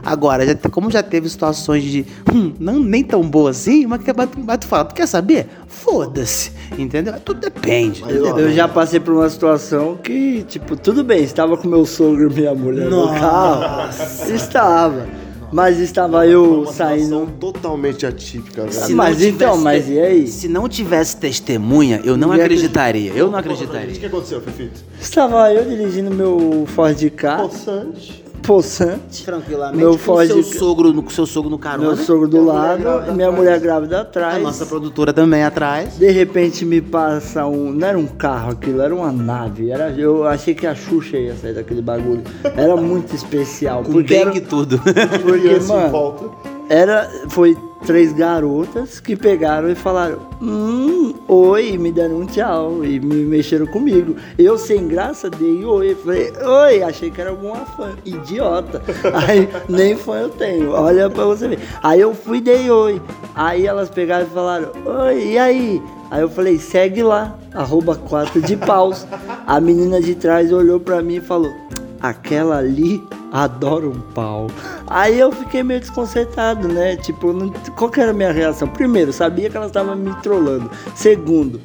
Agora, 0.04 0.46
já, 0.46 0.56
como 0.72 0.90
já 0.90 1.04
teve 1.04 1.28
situações 1.30 1.84
de 1.84 2.06
hum, 2.34 2.54
não, 2.60 2.80
nem 2.80 3.04
tão 3.04 3.22
boa 3.22 3.50
assim, 3.50 3.86
mas, 3.86 4.02
que- 4.02 4.14
mas, 4.16 4.30
tu- 4.30 4.40
mas 4.44 4.58
tu 4.60 4.68
fala, 4.68 4.86
tu 4.86 4.96
quer 4.96 5.08
saber? 5.08 5.48
Foda-se, 5.68 6.52
entendeu? 6.78 7.14
Tudo 7.20 7.42
depende. 7.42 8.02
Eu, 8.08 8.38
eu 8.40 8.52
já 8.54 8.68
passei 8.68 9.00
por 9.00 9.14
uma 9.14 9.30
situação 9.30 9.98
que, 10.02 10.44
tipo, 10.48 10.76
tudo 10.78 11.04
bem, 11.04 11.24
estava 11.24 11.58
com 11.58 11.68
meu 11.68 11.86
sogro 11.86 12.32
e 12.32 12.34
minha 12.34 12.54
mulher 12.56 12.90
no 12.90 13.08
Nossa. 13.08 13.20
carro. 13.20 14.34
Estava. 14.34 15.25
Mas 15.52 15.80
estava 15.80 16.28
eu 16.28 16.62
Uma 16.64 16.74
saindo. 16.74 17.04
situação 17.04 17.28
totalmente 17.40 18.06
atípica, 18.06 18.64
velho. 18.64 18.74
Se- 18.74 18.94
mas 18.94 19.22
então, 19.22 19.58
mas 19.58 19.88
e 19.88 20.00
aí? 20.00 20.28
Se 20.28 20.48
não 20.48 20.68
tivesse 20.68 21.16
testemunha, 21.18 22.02
eu 22.04 22.18
não 22.18 22.30
Ninguém 22.30 22.44
acreditaria. 22.46 23.12
Eu 23.14 23.32
não 23.32 23.40
O 23.40 23.44
que 23.44 23.50
acreditaria. 23.50 24.08
aconteceu, 24.08 24.42
Fefito? 24.42 24.82
Estava 25.00 25.54
eu 25.54 25.64
dirigindo 25.64 26.12
meu 26.12 26.66
Ford 26.76 27.10
K, 27.12 27.38
Poçante. 27.38 28.25
Poçante. 28.46 29.24
Tranquilamente, 29.24 29.78
Meu 29.78 29.98
com 29.98 30.26
seu 30.26 30.44
sogro, 30.44 30.94
no- 30.94 31.04
com 31.04 31.10
seu 31.10 31.26
sogro 31.26 31.50
no 31.50 31.58
carona. 31.58 31.88
Meu 31.90 31.98
sogro 31.98 32.28
do 32.28 32.44
lado 32.44 32.84
e 33.10 33.12
minha 33.14 33.32
mulher 33.32 33.60
grávida 33.60 33.98
A 34.00 34.02
atrás. 34.02 34.42
nossa 34.42 34.66
produtora 34.66 35.12
também 35.14 35.44
atrás. 35.44 35.98
De 35.98 36.10
repente 36.12 36.66
me 36.66 36.82
passa 36.82 37.46
um. 37.46 37.72
Não 37.72 37.88
era 37.88 37.98
um 37.98 38.06
carro 38.08 38.52
aquilo, 38.52 38.82
era 38.82 38.94
uma 38.94 39.12
nave. 39.12 39.70
Era, 39.72 39.90
eu 39.92 40.26
achei 40.26 40.54
que 40.54 40.66
a 40.68 40.76
Xuxa 40.76 41.18
ia 41.18 41.36
sair 41.36 41.54
daquele 41.54 41.82
bagulho. 41.82 42.24
Era 42.56 42.76
muito 42.76 43.16
especial. 43.16 43.84
Com 43.84 43.92
porque 43.92 44.14
era, 44.16 44.36
e 44.36 44.42
tudo. 44.42 44.80
porque, 45.24 45.48
em 45.48 45.60
mano, 45.68 45.90
volta. 45.90 46.26
era, 46.70 47.10
foi 47.30 47.58
três 47.86 48.12
garotas 48.12 49.00
que 49.00 49.16
pegaram 49.16 49.70
e 49.70 49.76
falaram: 49.76 50.20
Hum, 50.42 51.14
oi, 51.28 51.78
me 51.78 51.92
deram 51.92 52.22
um 52.22 52.26
tchau 52.26 52.84
e 52.84 53.00
me 53.00 53.24
mexeram 53.24 53.68
comigo. 53.68 54.16
Eu, 54.38 54.58
sem 54.58 54.88
graça, 54.88 55.30
dei 55.30 55.64
oi. 55.64 55.96
Falei: 55.96 56.34
Oi, 56.44 56.84
achei 56.84 57.12
que 57.12 57.22
era 57.22 57.30
alguma 57.30 57.66
fã. 57.66 57.96
Idiota. 58.04 58.82
Aí, 59.28 59.48
nem 59.70 59.96
fã 59.96 60.22
eu 60.22 60.30
tenho. 60.30 60.72
Olha 60.72 61.10
pra 61.10 61.26
você 61.26 61.48
ver. 61.48 61.60
Aí 61.82 62.02
eu 62.02 62.14
fui 62.14 62.42
dei 62.42 62.70
oi. 62.70 63.02
Aí 63.36 63.66
elas 63.68 63.90
pegaram 63.90 64.26
e 64.26 64.30
falaram: 64.30 64.72
Oi, 64.86 65.34
e 65.34 65.38
aí? 65.38 65.82
Aí 66.10 66.22
eu 66.22 66.30
falei: 66.30 66.58
Segue 66.58 67.04
lá, 67.04 67.38
arroba 67.54 67.96
4 67.96 68.42
de 68.42 68.58
paus. 68.58 69.06
A 69.46 69.60
menina 69.62 70.02
de 70.02 70.16
trás 70.16 70.52
olhou 70.52 70.80
pra 70.80 71.02
mim 71.02 71.16
e 71.16 71.22
falou: 71.22 71.54
Aquela 72.02 72.58
ali 72.58 73.02
adora 73.44 73.88
um 73.88 74.00
pau. 74.14 74.48
Aí 74.88 75.20
eu 75.20 75.32
fiquei 75.32 75.62
meio 75.64 75.80
desconcertado, 75.80 76.68
né? 76.68 76.96
Tipo, 76.96 77.34
não- 77.34 77.50
qual 77.76 77.90
que 77.92 78.00
era 78.00 78.12
a 78.12 78.14
minha 78.14 78.32
reação? 78.32 78.68
Primeiro, 78.68 79.12
sabia 79.12 79.50
que 79.50 79.58
elas 79.58 79.70
estavam 79.70 79.96
me 79.96 80.14
trollando. 80.22 80.70
Segundo, 80.96 81.60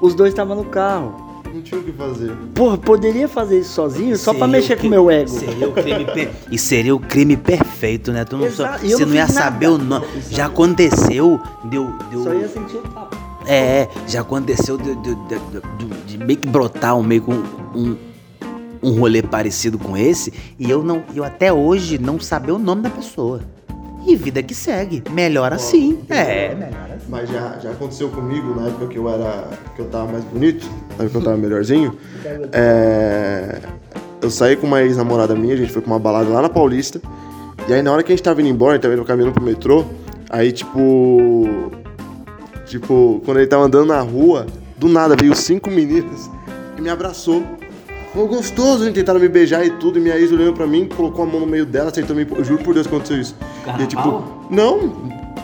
os 0.00 0.14
dois 0.14 0.30
estavam 0.30 0.56
no 0.56 0.64
carro. 0.64 1.26
Não 1.52 1.62
tinha 1.62 1.80
o 1.80 1.84
que 1.84 1.92
fazer. 1.92 2.30
Porra, 2.54 2.76
poderia 2.76 3.26
fazer 3.26 3.60
isso 3.60 3.72
sozinho 3.72 4.16
só 4.18 4.34
pra 4.34 4.46
mexer 4.46 4.74
o 4.74 4.80
com 4.80 4.86
o 4.86 4.90
meu 4.90 5.10
ego. 5.10 5.30
Seria 5.30 5.68
o 5.68 5.72
crime 5.72 6.04
per- 6.04 6.30
E 6.50 6.58
seria 6.58 6.94
o 6.94 7.00
crime 7.00 7.36
perfeito, 7.38 8.12
né? 8.12 8.24
Tu 8.24 8.36
não, 8.36 8.50
só, 8.50 8.64
Exato, 8.64 8.86
você 8.86 8.98
não 9.02 9.06
não 9.08 9.14
ia 9.14 9.22
nada. 9.22 9.32
saber 9.32 9.66
o 9.68 9.78
nome. 9.78 10.06
Já 10.30 10.46
aconteceu, 10.46 11.40
deu. 11.64 11.90
deu 12.10 12.22
Só 12.22 12.34
ia 12.34 12.48
sentir 12.48 12.76
o 12.76 12.82
papo. 12.90 13.16
É, 13.46 13.88
já 14.06 14.20
aconteceu 14.20 14.76
de, 14.76 14.94
de, 14.96 15.14
de- 15.14 15.40
de- 15.78 16.02
de 16.06 16.18
meio 16.18 16.38
que 16.38 16.46
brotar 16.46 16.94
um 16.96 17.02
meio 17.02 17.22
com 17.22 17.32
um, 17.74 17.96
um 18.82 18.98
rolê 18.98 19.22
parecido 19.22 19.78
com 19.78 19.96
esse 19.96 20.32
e 20.58 20.70
eu 20.70 20.82
não, 20.82 21.02
eu 21.14 21.24
até 21.24 21.52
hoje 21.52 21.98
não 21.98 22.20
saber 22.20 22.52
o 22.52 22.58
nome 22.58 22.82
da 22.82 22.90
pessoa. 22.90 23.40
E 24.06 24.16
vida 24.16 24.42
que 24.42 24.54
segue. 24.54 25.02
Melhor 25.10 25.52
assim. 25.52 25.98
É, 26.08 26.54
melhor 26.54 26.88
assim. 26.96 27.06
Mas 27.08 27.28
já, 27.28 27.58
já 27.58 27.70
aconteceu 27.70 28.08
comigo 28.08 28.54
na 28.54 28.68
época 28.68 28.86
que 28.86 28.96
eu 28.96 29.08
era. 29.08 29.48
que 29.74 29.82
eu 29.82 29.86
tava 29.86 30.12
mais 30.12 30.24
bonito, 30.24 30.66
na 30.96 31.04
época 31.04 31.10
que 31.10 31.16
eu 31.16 31.22
tava 31.22 31.36
melhorzinho. 31.36 31.96
É, 32.52 33.60
eu 34.20 34.30
saí 34.30 34.56
com 34.56 34.66
uma 34.66 34.82
ex-namorada 34.82 35.34
minha, 35.34 35.54
a 35.54 35.56
gente 35.56 35.72
foi 35.72 35.82
pra 35.82 35.92
uma 35.92 35.98
balada 35.98 36.28
lá 36.28 36.42
na 36.42 36.48
Paulista. 36.48 37.00
E 37.68 37.72
aí 37.72 37.82
na 37.82 37.92
hora 37.92 38.02
que 38.02 38.12
a 38.12 38.16
gente 38.16 38.24
tava 38.24 38.40
indo 38.40 38.48
embora, 38.48 38.72
a 38.72 38.74
gente 38.74 38.82
tava 38.82 38.94
indo 38.94 39.04
caminhando 39.04 39.32
pro 39.32 39.42
metrô, 39.42 39.84
aí 40.30 40.52
tipo. 40.52 41.70
Tipo, 42.66 43.22
quando 43.24 43.38
ele 43.38 43.46
tava 43.46 43.64
andando 43.64 43.86
na 43.86 44.00
rua, 44.00 44.46
do 44.76 44.88
nada 44.88 45.16
veio 45.16 45.34
cinco 45.34 45.70
meninas 45.70 46.30
e 46.76 46.80
me 46.80 46.90
abraçou. 46.90 47.42
Foi 48.18 48.26
gostoso, 48.26 48.84
gente 48.84 48.96
tentaram 48.96 49.20
me 49.20 49.28
beijar 49.28 49.64
e 49.64 49.70
tudo, 49.70 49.96
e 49.96 50.02
minha 50.02 50.16
ex 50.16 50.32
olhando 50.32 50.52
pra 50.52 50.66
mim, 50.66 50.88
colocou 50.88 51.24
a 51.24 51.28
mão 51.28 51.38
no 51.38 51.46
meio 51.46 51.64
dela, 51.64 51.90
aceitou 51.90 52.16
me. 52.16 52.26
Eu 52.28 52.42
juro 52.42 52.64
por 52.64 52.74
Deus 52.74 52.84
que 52.84 52.92
aconteceu 52.92 53.20
isso. 53.20 53.36
E 53.78 53.82
é 53.84 53.86
tipo, 53.86 54.24
não, 54.50 54.92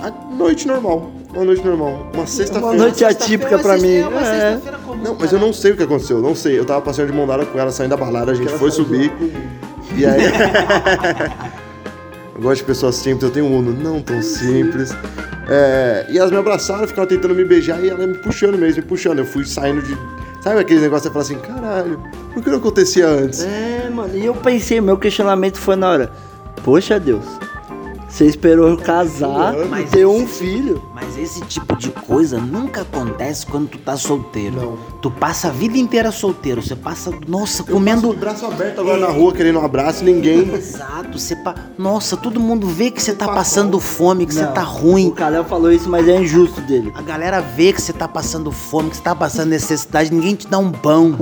a 0.03 0.11
noite 0.35 0.67
normal. 0.67 1.13
Uma 1.33 1.45
noite 1.45 1.65
normal. 1.65 2.11
Uma 2.13 2.27
sexta-feira. 2.27 2.67
Uma 2.67 2.75
noite 2.75 3.05
atípica 3.05 3.61
pra 3.61 3.79
mim. 3.79 3.99
É. 3.99 4.59
Não, 5.05 5.17
mas 5.17 5.33
eu 5.33 5.39
não 5.39 5.53
sei 5.53 5.71
o 5.71 5.77
que 5.77 5.85
aconteceu, 5.85 6.21
não 6.21 6.35
sei. 6.35 6.59
Eu 6.59 6.65
tava 6.65 6.83
passeando 6.83 7.13
de 7.13 7.17
mão 7.17 7.29
dada 7.29 7.47
com 7.47 7.57
ela, 7.57 7.71
saindo 7.71 7.91
da 7.91 7.97
balada, 7.97 8.33
a 8.33 8.35
gente 8.35 8.51
foi 8.55 8.73
subir. 8.73 9.13
E 9.97 10.05
aí. 10.05 10.25
eu 12.35 12.43
gosto 12.43 12.57
de 12.57 12.65
pessoas 12.65 12.97
simples, 12.97 13.23
eu 13.23 13.31
tenho 13.31 13.47
um 13.47 13.57
Uno 13.57 13.73
não 13.73 14.03
tão 14.03 14.21
simples. 14.21 14.93
É, 15.49 16.07
e 16.11 16.19
elas 16.19 16.33
me 16.33 16.39
abraçaram, 16.39 16.89
ficaram 16.89 17.07
tentando 17.07 17.37
me 17.37 17.45
beijar 17.45 17.81
e 17.85 17.89
ela 17.89 18.05
me 18.05 18.19
puxando 18.19 18.59
mesmo, 18.59 18.83
me 18.83 18.89
puxando. 18.89 19.21
Eu 19.21 19.27
fui 19.27 19.45
saindo 19.45 19.81
de. 19.81 19.97
Sabe 20.45 20.61
aquele 20.61 20.81
negócio 20.81 21.11
que 21.11 21.19
você 21.19 21.27
fala 21.27 21.41
assim, 21.41 21.55
caralho, 21.55 21.99
por 22.35 22.43
que 22.43 22.51
não 22.51 22.59
acontecia 22.59 23.09
antes? 23.09 23.43
É, 23.43 23.89
mano, 23.89 24.15
e 24.15 24.27
eu 24.27 24.35
pensei, 24.35 24.79
meu 24.79 24.99
questionamento 24.99 25.57
foi 25.57 25.75
na 25.75 25.89
hora, 25.89 26.13
poxa 26.63 27.01
Deus, 27.01 27.25
você 28.15 28.27
esperou 28.27 28.69
eu 28.69 28.77
casar 28.77 29.59
e 29.59 29.65
Mas 29.65 29.91
ter 29.91 30.07
um 30.07 30.25
filho. 30.25 30.81
Mas 30.95 31.19
esse 31.19 31.41
tipo 31.41 31.77
de 31.77 31.91
coisa 31.91 32.39
nunca 32.39 32.83
acontece 32.83 33.45
quando 33.45 33.67
tu 33.67 33.79
tá 33.79 33.97
solteiro. 33.97 34.55
Não. 34.55 34.79
Tu 35.03 35.11
passa 35.11 35.49
a 35.49 35.51
vida 35.51 35.77
inteira 35.77 36.13
solteiro. 36.13 36.63
Você 36.63 36.77
passa, 36.77 37.11
nossa, 37.27 37.63
Eu 37.63 37.65
passo 37.65 37.73
comendo. 37.73 38.11
de 38.11 38.17
braço 38.17 38.47
aberto 38.47 38.83
agora 38.83 39.01
na 39.01 39.09
rua, 39.09 39.33
querendo 39.33 39.59
um 39.59 39.65
abraço, 39.65 40.05
ninguém. 40.05 40.49
Exato, 40.55 41.19
você 41.19 41.35
pa... 41.35 41.57
Nossa, 41.77 42.17
todo 42.17 42.39
mundo 42.39 42.69
vê 42.69 42.89
que 42.93 43.03
você 43.03 43.13
tá 43.13 43.27
passando 43.27 43.81
fome, 43.81 44.27
que 44.27 44.35
você 44.35 44.47
tá 44.47 44.63
ruim. 44.63 45.09
O 45.09 45.13
Kalel 45.13 45.45
falou 45.45 45.73
isso, 45.73 45.89
mas 45.89 46.07
é 46.07 46.21
injusto 46.21 46.61
dele. 46.61 46.93
A 46.95 47.03
galera 47.03 47.41
vê 47.41 47.73
que 47.73 47.83
você 47.83 47.93
tá 47.93 48.07
passando 48.07 48.53
fome, 48.53 48.91
que 48.91 48.97
você 48.97 49.03
tá 49.03 49.17
passando 49.17 49.49
necessidade, 49.49 50.15
ninguém 50.15 50.37
te 50.37 50.47
dá 50.47 50.59
um 50.59 50.71
pão. 50.71 51.19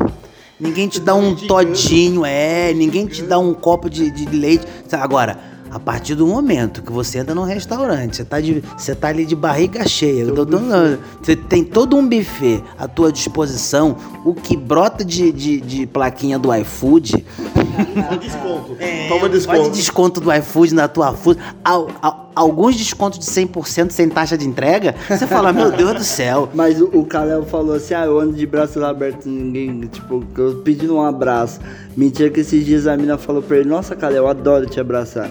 Ninguém 0.60 0.86
te 0.88 1.00
dá 1.00 1.14
um 1.14 1.34
todinho, 1.34 2.24
é, 2.24 2.72
ninguém 2.74 3.06
te 3.06 3.22
dá 3.22 3.38
um 3.38 3.54
copo 3.54 3.88
de, 3.88 4.10
de 4.10 4.26
leite. 4.26 4.64
Agora, 4.92 5.51
a 5.72 5.80
partir 5.80 6.14
do 6.14 6.26
momento 6.26 6.82
que 6.82 6.92
você 6.92 7.18
entra 7.18 7.34
num 7.34 7.44
restaurante, 7.44 8.16
você 8.16 8.24
tá, 8.24 8.40
de, 8.40 8.62
você 8.76 8.94
tá 8.94 9.08
ali 9.08 9.24
de 9.24 9.34
barriga 9.34 9.88
cheia, 9.88 10.22
eu 10.24 10.34
tô 10.34 10.44
dando- 10.44 10.98
você 11.22 11.34
tem 11.34 11.64
todo 11.64 11.96
um 11.96 12.06
buffet 12.06 12.62
à 12.78 12.86
tua 12.86 13.10
disposição, 13.10 13.96
o 14.24 14.34
que 14.34 14.56
brota 14.56 15.02
de, 15.04 15.32
de, 15.32 15.60
de 15.60 15.86
plaquinha 15.86 16.38
do 16.38 16.54
iFood, 16.54 17.24
Desconto. 18.20 18.76
É, 18.78 19.08
Toma 19.08 19.20
Vai 19.20 19.30
de 19.30 19.36
desconto. 19.36 19.70
desconto 19.70 20.20
do 20.20 20.32
iFood 20.32 20.74
na 20.74 20.88
tua 20.88 21.12
food. 21.14 21.40
Al- 21.64 21.88
al- 22.02 22.30
alguns 22.34 22.76
descontos 22.76 23.18
de 23.18 23.24
100% 23.24 23.90
sem 23.90 24.08
taxa 24.10 24.36
de 24.36 24.46
entrega. 24.46 24.94
Você 25.08 25.26
fala, 25.26 25.52
meu 25.54 25.70
Deus 25.72 25.94
do 25.94 26.04
céu. 26.04 26.48
Mas 26.54 26.80
o, 26.80 26.84
o 26.92 27.04
Kalel 27.06 27.44
falou 27.44 27.74
assim, 27.76 27.94
ah, 27.94 28.04
eu 28.04 28.18
ando 28.20 28.34
de 28.34 28.46
braços 28.46 28.82
abertos, 28.82 29.24
ninguém, 29.26 29.80
tipo, 29.90 30.22
eu 30.36 30.56
pedindo 30.56 30.94
um 30.96 31.02
abraço. 31.02 31.60
Mentira 31.96 32.28
que 32.30 32.40
esses 32.40 32.64
dias 32.64 32.86
a 32.86 32.96
mina 32.96 33.16
falou 33.16 33.40
pra 33.42 33.56
ele, 33.58 33.68
nossa 33.68 33.96
Kalel, 33.96 34.24
eu 34.24 34.28
adoro 34.28 34.66
te 34.66 34.78
abraçar. 34.78 35.30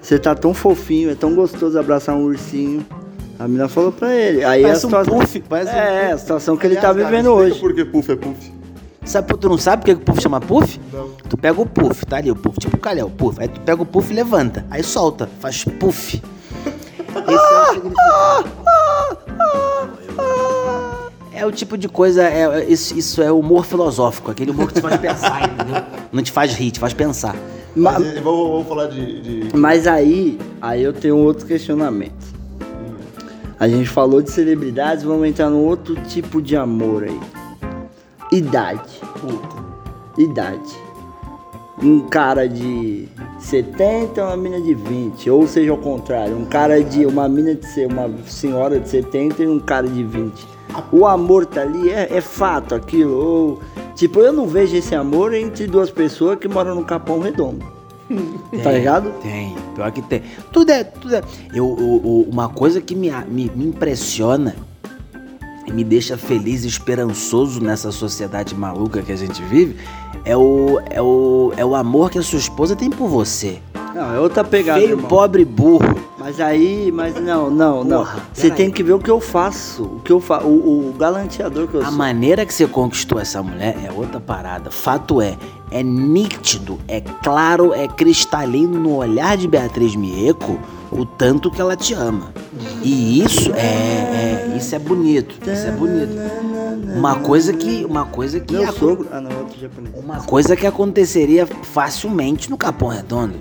Você 0.00 0.18
tá 0.18 0.34
tão 0.34 0.54
fofinho, 0.54 1.10
é 1.10 1.14
tão 1.14 1.34
gostoso 1.34 1.78
abraçar 1.78 2.14
um 2.14 2.24
ursinho. 2.24 2.84
A 3.38 3.46
mina 3.48 3.68
falou 3.68 3.92
pra 3.92 4.14
ele. 4.14 4.44
Aí 4.44 4.62
Parece 4.62 4.84
a 4.84 4.88
um 4.88 4.90
situação. 4.90 5.18
puff, 5.18 5.40
parece 5.48 5.70
um 5.72 5.74
é, 5.76 6.12
a 6.12 6.18
situação 6.18 6.56
que 6.56 6.66
ele 6.66 6.76
tá 6.76 6.90
Aliás, 6.90 6.96
cara, 7.10 7.10
vivendo 7.16 7.30
explica 7.42 7.50
hoje. 7.52 7.60
Por 7.60 7.74
que 7.74 7.84
puff 7.84 8.12
é 8.12 8.16
puff? 8.16 8.52
Sabe, 9.04 9.34
tu 9.38 9.48
não 9.48 9.58
sabe 9.58 9.82
por 9.82 9.86
que 9.86 9.92
o 9.92 10.04
puff 10.04 10.20
chama 10.22 10.40
puff? 10.40 10.78
Não. 10.92 11.08
Tu 11.28 11.36
pega 11.38 11.60
o 11.60 11.66
puff, 11.66 12.04
tá 12.06 12.16
ali 12.18 12.30
o 12.30 12.36
puff, 12.36 12.58
tipo 12.60 12.76
o 12.76 12.80
calhau, 12.80 13.08
o 13.08 13.10
puff. 13.10 13.40
Aí 13.40 13.48
tu 13.48 13.60
pega 13.60 13.82
o 13.82 13.86
puff 13.86 14.10
e 14.12 14.14
levanta. 14.14 14.64
Aí 14.70 14.82
solta, 14.82 15.28
faz 15.40 15.64
puff. 15.64 16.20
Esse 17.26 17.76
é 17.76 17.80
o. 17.80 17.92
É 21.32 21.46
o 21.46 21.50
tipo 21.52 21.78
de 21.78 21.88
coisa, 21.88 22.22
é, 22.24 22.42
é- 22.60 22.64
isso, 22.70 22.96
isso 22.98 23.22
é 23.22 23.32
humor 23.32 23.64
filosófico, 23.64 24.30
aquele 24.30 24.50
humor 24.50 24.68
que 24.68 24.74
te 24.74 24.80
faz 24.82 25.00
pensar, 25.00 25.44
entendeu? 25.48 25.82
Não 26.12 26.22
te 26.22 26.30
faz 26.30 26.52
rir, 26.52 26.70
te 26.70 26.78
faz 26.78 26.92
pensar. 26.92 27.34
Ma- 27.76 27.98
Mas, 27.98 28.18
vou, 28.20 28.50
vou 28.52 28.64
falar 28.64 28.86
de, 28.86 29.20
de- 29.48 29.56
Mas 29.56 29.86
aí, 29.86 30.38
aí 30.60 30.82
eu 30.82 30.92
tenho 30.92 31.16
outro 31.16 31.46
questionamento. 31.46 32.30
A 33.58 33.68
gente 33.68 33.88
falou 33.88 34.22
de 34.22 34.30
celebridades, 34.30 35.04
vamos 35.04 35.28
entrar 35.28 35.50
num 35.50 35.64
outro 35.66 35.94
tipo 36.08 36.40
de 36.40 36.56
amor 36.56 37.04
aí. 37.04 37.20
Idade. 38.32 39.00
Idade. 40.18 40.74
Um 41.82 42.00
cara 42.08 42.48
de 42.48 43.08
70 43.38 44.20
e 44.20 44.24
uma 44.24 44.36
mina 44.36 44.60
de 44.60 44.74
20. 44.74 45.30
Ou 45.30 45.46
seja, 45.46 45.70
ao 45.70 45.78
contrário, 45.78 46.36
um 46.36 46.44
cara 46.44 46.82
de. 46.82 47.06
Uma 47.06 47.28
mina 47.28 47.54
de 47.54 47.66
ser 47.66 47.86
uma 47.86 48.10
senhora 48.26 48.78
de 48.78 48.88
70 48.88 49.42
e 49.42 49.46
um 49.48 49.58
cara 49.58 49.88
de 49.88 50.02
20. 50.04 50.46
O 50.92 51.06
amor 51.06 51.46
tá 51.46 51.62
ali, 51.62 51.90
é, 51.90 52.08
é 52.16 52.20
fato 52.20 52.74
aquilo. 52.74 53.14
Ou, 53.16 53.60
tipo, 53.94 54.20
eu 54.20 54.32
não 54.32 54.46
vejo 54.46 54.76
esse 54.76 54.94
amor 54.94 55.34
entre 55.34 55.66
duas 55.66 55.90
pessoas 55.90 56.38
que 56.38 56.48
moram 56.48 56.74
no 56.74 56.84
Capão 56.84 57.18
Redondo. 57.20 57.64
Tá 58.64 58.72
ligado? 58.72 59.12
Tem, 59.22 59.54
pior 59.74 59.90
que 59.92 60.02
tem. 60.02 60.22
Tudo 60.52 60.70
é. 60.70 60.82
Tudo 60.82 61.14
é. 61.14 61.22
Eu, 61.54 61.76
eu- 61.78 62.00
eu- 62.04 62.26
uma 62.30 62.48
coisa 62.48 62.80
que 62.80 62.94
me, 62.96 63.08
me, 63.28 63.50
me 63.54 63.66
impressiona 63.68 64.56
e 65.66 65.72
me 65.72 65.84
deixa 65.84 66.16
feliz 66.18 66.64
e 66.64 66.66
esperançoso 66.68 67.62
nessa 67.62 67.92
sociedade 67.92 68.54
maluca 68.54 69.00
que 69.02 69.12
a 69.12 69.16
gente 69.16 69.40
vive 69.44 69.76
é 70.24 70.36
o, 70.36 70.80
é 70.90 71.00
o, 71.00 71.52
é 71.56 71.64
o 71.64 71.74
amor 71.76 72.10
que 72.10 72.18
a 72.18 72.22
sua 72.22 72.38
esposa 72.40 72.74
tem 72.74 72.90
por 72.90 73.08
você. 73.08 73.58
Não, 73.94 74.14
é 74.14 74.18
outra 74.18 74.42
pegada. 74.42 74.80
Feio, 74.80 74.92
irmão. 74.92 75.06
pobre, 75.08 75.44
burro. 75.44 75.94
Mas 76.30 76.40
aí, 76.40 76.92
mas 76.92 77.16
não, 77.20 77.50
não, 77.50 77.82
não. 77.82 77.98
Porra, 77.98 78.20
Você 78.32 78.50
tem 78.52 78.70
que 78.70 78.84
ver 78.84 78.92
o 78.92 79.00
que 79.00 79.10
eu 79.10 79.18
faço. 79.20 79.82
O 79.82 80.00
que 80.00 80.12
eu 80.12 80.20
faço. 80.20 80.46
O, 80.46 80.90
o 80.90 80.92
galanteador 80.96 81.66
que 81.66 81.74
eu 81.74 81.80
A 81.82 81.86
sou. 81.86 81.94
maneira 81.94 82.46
que 82.46 82.54
você 82.54 82.68
conquistou 82.68 83.18
essa 83.18 83.42
mulher 83.42 83.76
é 83.84 83.90
outra 83.90 84.20
parada. 84.20 84.70
Fato 84.70 85.20
é, 85.20 85.36
é 85.72 85.82
nítido, 85.82 86.78
é 86.86 87.00
claro, 87.00 87.74
é 87.74 87.88
cristalino 87.88 88.78
no 88.78 88.94
olhar 88.94 89.36
de 89.36 89.48
Beatriz 89.48 89.96
Mieco 89.96 90.56
o 90.92 91.04
tanto 91.04 91.50
que 91.50 91.60
ela 91.60 91.74
te 91.76 91.94
ama. 91.94 92.32
E 92.80 93.24
isso 93.24 93.52
é, 93.54 93.58
é- 94.52 94.54
isso 94.56 94.72
é 94.72 94.78
bonito, 94.78 95.34
isso 95.50 95.66
é 95.66 95.70
bonito. 95.72 96.12
Uma 96.96 97.16
coisa 97.16 97.52
que, 97.52 97.84
uma 97.84 98.04
coisa 98.06 98.38
que 98.38 98.54
Meu 98.54 98.72
sogro. 98.72 99.08
Ah, 99.10 99.20
não, 99.20 99.36
outro 99.36 99.58
japonês. 99.60 99.92
uma 99.96 100.20
coisa 100.22 100.54
que 100.54 100.66
aconteceria 100.66 101.44
facilmente 101.46 102.48
no 102.48 102.56
Capão 102.56 102.86
Redondo. 102.88 103.34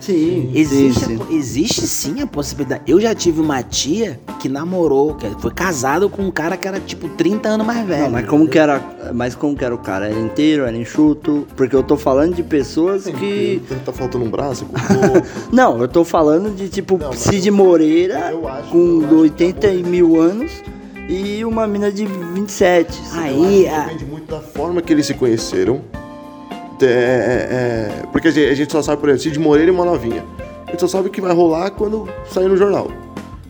Sim, 0.00 0.52
Existe, 0.54 1.04
sim, 1.04 1.14
a- 1.20 1.26
sim. 1.26 1.36
existe 1.36 1.86
sim 1.86 2.20
a 2.22 2.26
possibilidade. 2.26 2.82
Eu 2.86 3.00
já 3.00 3.14
tive 3.14 3.40
uma 3.40 3.62
tia 3.62 4.18
que 4.38 4.48
namorou, 4.48 5.14
que 5.14 5.28
foi 5.40 5.50
casada 5.50 6.08
com 6.08 6.22
um 6.22 6.30
cara 6.30 6.56
que 6.56 6.66
era 6.68 6.78
tipo 6.78 7.08
30 7.10 7.48
anos 7.48 7.66
mais 7.66 7.86
velho. 7.86 8.04
Não, 8.04 8.10
mas 8.10 8.26
como 8.26 8.46
que 8.48 8.58
era. 8.58 8.80
Mas 9.12 9.34
como 9.34 9.56
que 9.56 9.64
era 9.64 9.74
o 9.74 9.78
cara? 9.78 10.06
Era 10.08 10.18
inteiro, 10.18 10.64
era 10.64 10.76
enxuto? 10.76 11.46
Porque 11.56 11.74
eu 11.74 11.82
tô 11.82 11.96
falando 11.96 12.34
de 12.34 12.42
pessoas 12.42 13.04
que. 13.04 13.60
Tá 13.84 13.92
faltando 13.92 14.24
um 14.24 14.30
braço? 14.30 14.66
Não, 15.52 15.78
eu 15.80 15.88
tô 15.88 16.04
falando 16.04 16.54
de 16.54 16.68
tipo 16.68 16.96
Não, 16.98 17.12
Cid 17.12 17.48
eu- 17.48 17.54
Moreira 17.54 18.30
eu 18.30 18.46
acho- 18.48 18.68
com 18.70 18.78
eu 18.78 18.98
acho 19.00 19.08
que 19.08 19.14
80 19.14 19.68
mil 19.88 20.20
anos 20.20 20.50
e 21.08 21.44
uma 21.44 21.66
mina 21.66 21.90
de 21.90 22.06
27. 22.06 23.00
Aí, 23.14 23.66
a- 23.68 23.80
Depende 23.86 24.04
muito 24.04 24.30
da 24.30 24.40
forma 24.40 24.80
que 24.80 24.92
eles 24.92 25.06
se 25.06 25.14
conheceram. 25.14 25.80
É, 26.82 26.86
é, 26.86 28.02
é, 28.02 28.06
porque 28.12 28.28
a 28.28 28.30
gente, 28.30 28.70
só 28.72 28.82
sabe, 28.82 29.00
por 29.00 29.08
exemplo, 29.08 29.24
Cid 29.24 29.38
Moreira 29.38 29.70
e 29.70 29.74
uma 29.74 29.84
novinha. 29.84 30.24
A 30.66 30.70
gente 30.70 30.80
só 30.80 30.88
sabe 30.88 31.08
o 31.08 31.10
que 31.10 31.20
vai 31.20 31.32
rolar 31.32 31.70
quando 31.70 32.08
sair 32.30 32.48
no 32.48 32.56
jornal. 32.56 32.90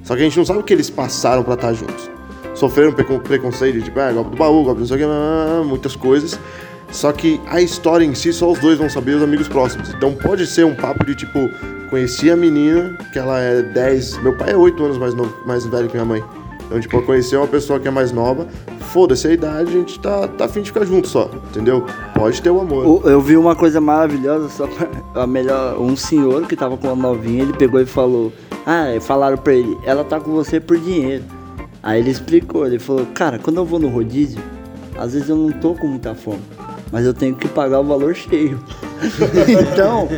Só 0.05 0.15
que 0.15 0.23
a 0.23 0.25
gente 0.25 0.37
não 0.39 0.45
sabe 0.45 0.61
o 0.61 0.63
que 0.63 0.73
eles 0.73 0.89
passaram 0.89 1.43
pra 1.43 1.55
estar 1.55 1.73
juntos. 1.73 2.11
Sofreram 2.55 2.93
precon- 2.93 3.19
preconceito, 3.19 3.83
tipo, 3.83 3.99
é, 4.01 4.13
golpe 4.13 4.31
do 4.31 4.37
baú, 4.37 4.65
golpe 4.65 4.81
não 4.81 4.87
sei 4.87 4.97
o 4.97 4.99
que, 5.01 5.05
ah, 5.07 5.63
muitas 5.65 5.95
coisas. 5.95 6.39
Só 6.91 7.13
que 7.13 7.39
a 7.47 7.61
história 7.61 8.05
em 8.05 8.15
si, 8.15 8.33
só 8.33 8.51
os 8.51 8.59
dois 8.59 8.79
vão 8.79 8.89
saber, 8.89 9.15
os 9.17 9.23
amigos 9.23 9.47
próximos. 9.49 9.91
Então 9.91 10.15
pode 10.15 10.47
ser 10.47 10.65
um 10.65 10.75
papo 10.75 11.05
de 11.05 11.15
tipo, 11.15 11.51
conheci 11.91 12.31
a 12.31 12.37
menina, 12.37 12.97
que 13.13 13.19
ela 13.19 13.39
é 13.41 13.61
10. 13.63 14.23
Meu 14.23 14.35
pai 14.37 14.53
é 14.53 14.57
8 14.57 14.83
anos 14.83 14.97
mais, 14.97 15.13
novo, 15.13 15.35
mais 15.47 15.67
velho 15.67 15.87
que 15.89 15.95
minha 15.95 16.05
mãe. 16.07 16.25
Então, 16.69 16.79
tipo, 16.79 16.97
eu 16.99 17.03
conheci 17.03 17.35
uma 17.35 17.47
pessoa 17.47 17.81
que 17.81 17.89
é 17.89 17.91
mais 17.91 18.13
nova, 18.13 18.47
foda-se 18.93 19.27
a 19.27 19.33
idade, 19.33 19.71
a 19.71 19.73
gente 19.73 19.99
tá, 19.99 20.29
tá 20.29 20.45
afim 20.45 20.61
de 20.61 20.71
ficar 20.71 20.85
junto 20.85 21.09
só, 21.09 21.31
entendeu? 21.51 21.83
Pode 22.15 22.43
ter 22.43 22.51
o 22.51 22.61
amor. 22.61 22.87
O- 22.87 23.09
Eu 23.09 23.23
vi 23.23 23.39
uma 23.39 23.57
coisa 23.57 23.81
maravilhosa, 23.81 24.51
só 24.51 24.67
pra, 24.67 24.87
a 25.23 25.27
melhor, 25.27 25.81
um 25.81 25.97
senhor 25.97 26.47
que 26.47 26.55
tava 26.55 26.77
com 26.77 26.89
uma 26.89 26.95
novinha, 27.09 27.43
ele 27.43 27.55
pegou 27.55 27.81
e 27.81 27.87
falou, 27.87 28.31
ah, 28.67 28.85
falaram 29.01 29.39
pra 29.39 29.55
ele, 29.55 29.79
ela 29.83 30.05
tá 30.05 30.21
com 30.21 30.31
você 30.33 30.61
por 30.61 30.77
dinheiro. 30.77 31.25
Aí 31.83 32.01
ele 32.01 32.11
explicou, 32.11 32.67
ele 32.67 32.79
falou, 32.79 33.07
cara, 33.15 33.39
quando 33.39 33.57
eu 33.57 33.65
vou 33.65 33.79
no 33.79 33.89
rodízio, 33.89 34.41
às 34.99 35.15
vezes 35.15 35.29
eu 35.31 35.37
não 35.37 35.51
tô 35.51 35.73
com 35.73 35.87
muita 35.87 36.15
fome, 36.15 36.43
mas 36.91 37.05
eu 37.05 37.15
tenho 37.15 37.35
que 37.35 37.49
pagar 37.49 37.81
o 37.81 37.85
valor 37.85 38.15
cheio. 38.15 38.61
então, 39.73 40.09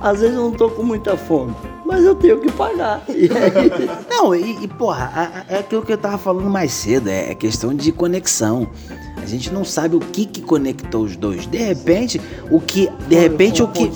às 0.00 0.20
vezes 0.20 0.36
eu 0.36 0.42
não 0.42 0.52
tô 0.52 0.68
com 0.70 0.82
muita 0.82 1.16
fome, 1.16 1.54
mas 1.86 2.04
eu 2.04 2.14
tenho 2.14 2.38
que 2.40 2.50
pagar. 2.52 3.02
E 3.08 3.24
aí, 3.24 3.90
Não, 4.08 4.34
e, 4.34 4.64
e, 4.64 4.68
porra, 4.68 5.44
é 5.48 5.58
aquilo 5.58 5.82
que 5.82 5.92
eu 5.92 5.98
tava 5.98 6.18
falando 6.18 6.48
mais 6.48 6.72
cedo, 6.72 7.08
é, 7.08 7.30
é 7.30 7.34
questão 7.34 7.74
de 7.74 7.90
conexão. 7.92 8.68
A 9.22 9.26
gente 9.26 9.52
não 9.52 9.64
sabe 9.64 9.96
o 9.96 10.00
que 10.00 10.24
que 10.24 10.40
conectou 10.40 11.02
os 11.02 11.14
dois. 11.14 11.46
De 11.46 11.58
repente, 11.58 12.20
o 12.50 12.60
que. 12.60 12.90
De 13.06 13.16
repente, 13.16 13.62
o 13.62 13.68
que. 13.68 13.90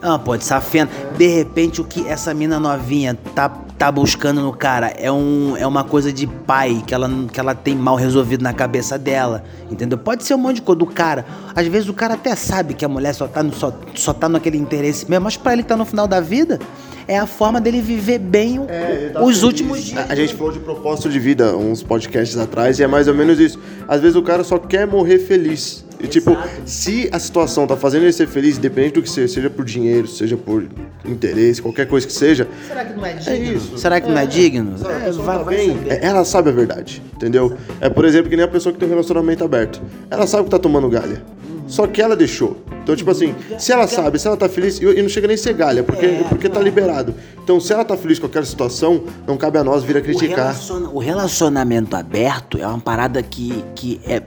Ah, 0.00 0.18
pode 0.18 0.44
safena. 0.44 0.88
De 1.16 1.26
repente, 1.26 1.80
o 1.80 1.84
que 1.84 2.06
essa 2.06 2.32
mina 2.32 2.60
novinha 2.60 3.18
tá, 3.34 3.48
tá 3.78 3.90
buscando 3.90 4.40
no 4.40 4.52
cara 4.52 4.94
é, 4.96 5.10
um, 5.10 5.56
é 5.56 5.66
uma 5.66 5.82
coisa 5.82 6.12
de 6.12 6.26
pai 6.26 6.82
que 6.86 6.94
ela, 6.94 7.10
que 7.32 7.40
ela 7.40 7.54
tem 7.54 7.74
mal 7.74 7.96
resolvido 7.96 8.42
na 8.42 8.52
cabeça 8.52 8.96
dela. 8.98 9.42
Entendeu? 9.70 9.98
Pode 9.98 10.24
ser 10.24 10.34
um 10.34 10.38
monte 10.38 10.56
de 10.56 10.62
coisa 10.62 10.78
do 10.78 10.86
cara. 10.86 11.24
Às 11.56 11.66
vezes 11.66 11.88
o 11.88 11.92
cara 11.94 12.14
até 12.14 12.34
sabe 12.36 12.74
que 12.74 12.84
a 12.84 12.88
mulher 12.88 13.12
só 13.14 13.26
tá, 13.26 13.42
no, 13.42 13.52
só, 13.52 13.72
só 13.94 14.12
tá 14.12 14.28
naquele 14.28 14.56
interesse 14.58 15.08
mesmo, 15.10 15.24
mas 15.24 15.36
pra 15.36 15.52
ele 15.52 15.62
que 15.62 15.68
tá 15.68 15.76
no 15.76 15.84
final 15.84 16.06
da 16.06 16.20
vida, 16.20 16.60
é 17.08 17.18
a 17.18 17.26
forma 17.26 17.60
dele 17.60 17.80
viver 17.82 18.18
bem 18.18 18.58
o- 18.60 18.66
ele 18.70 19.10
tá 19.10 19.20
os 19.20 19.26
feliz. 19.26 19.42
últimos 19.42 19.82
dias. 19.82 20.08
A, 20.08 20.12
a 20.12 20.16
gente 20.16 20.34
falou 20.34 20.52
de 20.52 20.60
propósito 20.60 21.10
de 21.10 21.18
vida 21.18 21.56
uns 21.56 21.82
podcasts 21.82 22.38
atrás 22.38 22.78
e 22.78 22.82
é 22.82 22.86
mais 22.86 23.08
ou 23.08 23.14
menos 23.14 23.38
isso. 23.40 23.58
Às 23.88 24.00
vezes 24.00 24.16
o 24.16 24.22
cara 24.22 24.44
só 24.44 24.56
quer 24.58 24.86
morrer 24.86 25.18
feliz. 25.18 25.84
E 26.04 26.08
tipo, 26.08 26.36
se 26.66 27.08
a 27.10 27.18
situação 27.18 27.66
tá 27.66 27.76
fazendo 27.76 28.02
ele 28.02 28.12
ser 28.12 28.28
feliz, 28.28 28.58
independente 28.58 28.94
do 28.94 29.02
que 29.02 29.08
seja, 29.10 29.32
seja 29.34 29.50
por 29.50 29.64
dinheiro, 29.64 30.06
seja 30.06 30.36
por 30.36 30.64
interesse, 31.04 31.60
qualquer 31.62 31.86
coisa 31.86 32.06
que 32.06 32.12
seja, 32.12 32.46
Será 32.68 32.84
que 32.84 32.94
não 32.94 33.06
é 33.06 33.18
é 33.26 33.36
isso. 33.36 33.78
Será 33.78 34.00
que 34.00 34.08
não 34.10 34.18
é 34.18 34.26
digno? 34.26 34.74
A 34.84 34.92
É, 35.06 35.10
vai, 35.12 35.38
tá 35.38 35.44
bem, 35.44 35.78
é- 35.88 36.04
ela 36.06 36.24
sabe 36.24 36.50
a 36.50 36.52
verdade, 36.52 37.02
entendeu? 37.14 37.56
É, 37.80 37.88
por 37.88 38.04
exemplo, 38.04 38.28
que 38.30 38.36
nem 38.36 38.44
a 38.44 38.48
pessoa 38.48 38.72
que 38.72 38.78
tem 38.78 38.86
um 38.86 38.90
relacionamento 38.90 39.44
aberto. 39.44 39.80
Ela 40.10 40.26
sabe 40.26 40.44
que 40.44 40.50
tá 40.50 40.58
tomando 40.58 40.88
galha. 40.88 41.22
Só 41.66 41.86
que 41.86 42.02
ela 42.02 42.14
deixou. 42.14 42.58
Então, 42.82 42.94
tipo 42.94 43.10
assim, 43.10 43.34
se 43.58 43.72
ela 43.72 43.86
sabe, 43.86 44.18
se 44.18 44.26
ela 44.26 44.36
tá 44.36 44.50
feliz, 44.50 44.78
e 44.78 45.00
não 45.02 45.08
chega 45.08 45.26
nem 45.26 45.34
a 45.34 45.38
ser 45.38 45.54
galha, 45.54 45.82
porque, 45.82 46.06
porque 46.28 46.46
tá 46.46 46.60
liberado. 46.60 47.14
Então, 47.42 47.58
se 47.58 47.72
ela 47.72 47.82
tá 47.82 47.96
feliz 47.96 48.18
com 48.18 48.26
aquela 48.26 48.44
situação, 48.44 49.04
não 49.26 49.38
cabe 49.38 49.56
a 49.56 49.64
nós 49.64 49.82
vir 49.82 49.96
a 49.96 50.00
O, 50.00 50.02
criticar. 50.02 50.36
relaciona- 50.48 50.90
o 50.90 50.98
relacionamento 50.98 51.96
aberto 51.96 52.58
é 52.58 52.66
uma 52.66 52.78
parada 52.78 53.22
que, 53.22 53.64
que 53.74 53.98
é, 54.06 54.22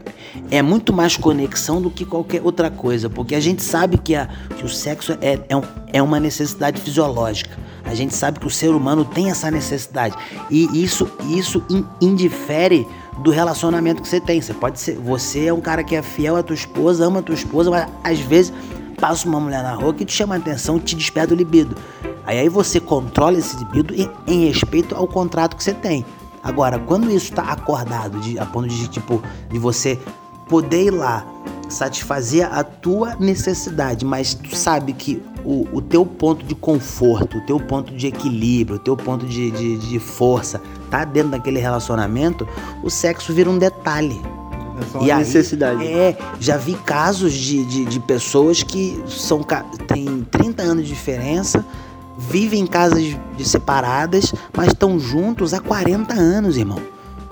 é 0.49 0.61
muito 0.61 0.93
mais 0.93 1.17
conexão 1.17 1.81
do 1.81 1.89
que 1.89 2.05
qualquer 2.05 2.41
outra 2.43 2.69
coisa, 2.69 3.09
porque 3.09 3.35
a 3.35 3.39
gente 3.39 3.61
sabe 3.63 3.97
que, 3.97 4.15
a, 4.15 4.27
que 4.57 4.65
o 4.65 4.69
sexo 4.69 5.17
é, 5.21 5.39
é, 5.49 5.55
um- 5.55 5.63
é 5.91 6.01
uma 6.01 6.19
necessidade 6.19 6.79
fisiológica. 6.81 7.57
A 7.85 7.93
gente 7.95 8.13
sabe 8.15 8.39
que 8.39 8.47
o 8.47 8.49
ser 8.49 8.69
humano 8.69 9.05
tem 9.05 9.29
essa 9.29 9.49
necessidade. 9.49 10.15
E 10.51 10.83
isso, 10.83 11.09
isso 11.29 11.63
in- 11.69 11.85
indifere 12.01 12.85
do 13.23 13.31
relacionamento 13.31 14.01
que 14.01 14.07
você 14.07 14.19
tem. 14.19 14.41
Você 14.41 14.53
pode 14.53 14.79
ser. 14.79 14.97
Você 14.97 15.45
é 15.45 15.53
um 15.53 15.61
cara 15.61 15.83
que 15.83 15.95
é 15.95 16.01
fiel 16.01 16.35
à 16.35 16.43
tua 16.43 16.53
esposa, 16.53 17.05
ama 17.05 17.19
a 17.19 17.23
tua 17.23 17.35
esposa, 17.35 17.69
mas 17.71 17.87
às 18.03 18.19
vezes 18.19 18.51
passa 18.99 19.27
uma 19.27 19.39
mulher 19.39 19.63
na 19.63 19.73
rua 19.73 19.93
que 19.93 20.03
te 20.03 20.11
chama 20.13 20.35
a 20.35 20.37
atenção, 20.37 20.79
te 20.79 20.95
desperta 20.95 21.33
o 21.33 21.37
libido. 21.37 21.75
Aí, 22.25 22.39
aí 22.39 22.49
você 22.49 22.79
controla 22.79 23.37
esse 23.37 23.55
libido 23.57 23.93
em, 23.95 24.09
em 24.27 24.47
respeito 24.47 24.93
ao 24.95 25.07
contrato 25.07 25.55
que 25.55 25.63
você 25.63 25.73
tem. 25.73 26.05
Agora, 26.43 26.77
quando 26.79 27.09
isso 27.09 27.31
tá 27.33 27.43
acordado, 27.43 28.19
de, 28.19 28.37
a 28.39 28.45
ponto 28.45 28.67
de, 28.67 28.87
tipo, 28.87 29.21
de 29.49 29.57
você 29.59 29.97
poder 30.47 30.85
ir 30.85 30.91
lá, 30.91 31.25
satisfazer 31.69 32.51
a 32.51 32.63
tua 32.63 33.15
necessidade, 33.15 34.05
mas 34.05 34.33
tu 34.33 34.55
sabe 34.55 34.93
que 34.93 35.21
o, 35.43 35.67
o 35.71 35.81
teu 35.81 36.05
ponto 36.05 36.45
de 36.45 36.55
conforto, 36.55 37.37
o 37.37 37.41
teu 37.41 37.59
ponto 37.59 37.93
de 37.93 38.07
equilíbrio, 38.07 38.77
o 38.77 38.79
teu 38.79 38.95
ponto 38.95 39.25
de, 39.25 39.51
de, 39.51 39.77
de 39.77 39.99
força 39.99 40.61
tá 40.89 41.03
dentro 41.03 41.31
daquele 41.31 41.59
relacionamento, 41.59 42.47
o 42.83 42.89
sexo 42.89 43.33
vira 43.33 43.49
um 43.49 43.57
detalhe. 43.57 44.19
É 44.79 44.85
só 44.91 44.99
uma 44.99 45.17
necessidade. 45.17 45.85
É, 45.85 46.17
já 46.39 46.57
vi 46.57 46.75
casos 46.75 47.33
de, 47.33 47.65
de, 47.65 47.85
de 47.85 47.99
pessoas 47.99 48.63
que 48.63 49.01
são 49.07 49.41
têm 49.87 50.25
30 50.29 50.63
anos 50.63 50.83
de 50.85 50.93
diferença, 50.93 51.65
vivem 52.17 52.61
em 52.61 52.67
casas 52.67 53.15
separadas, 53.43 54.33
mas 54.55 54.69
estão 54.69 54.99
juntos 54.99 55.53
há 55.53 55.59
40 55.59 56.13
anos, 56.13 56.57
irmão. 56.57 56.79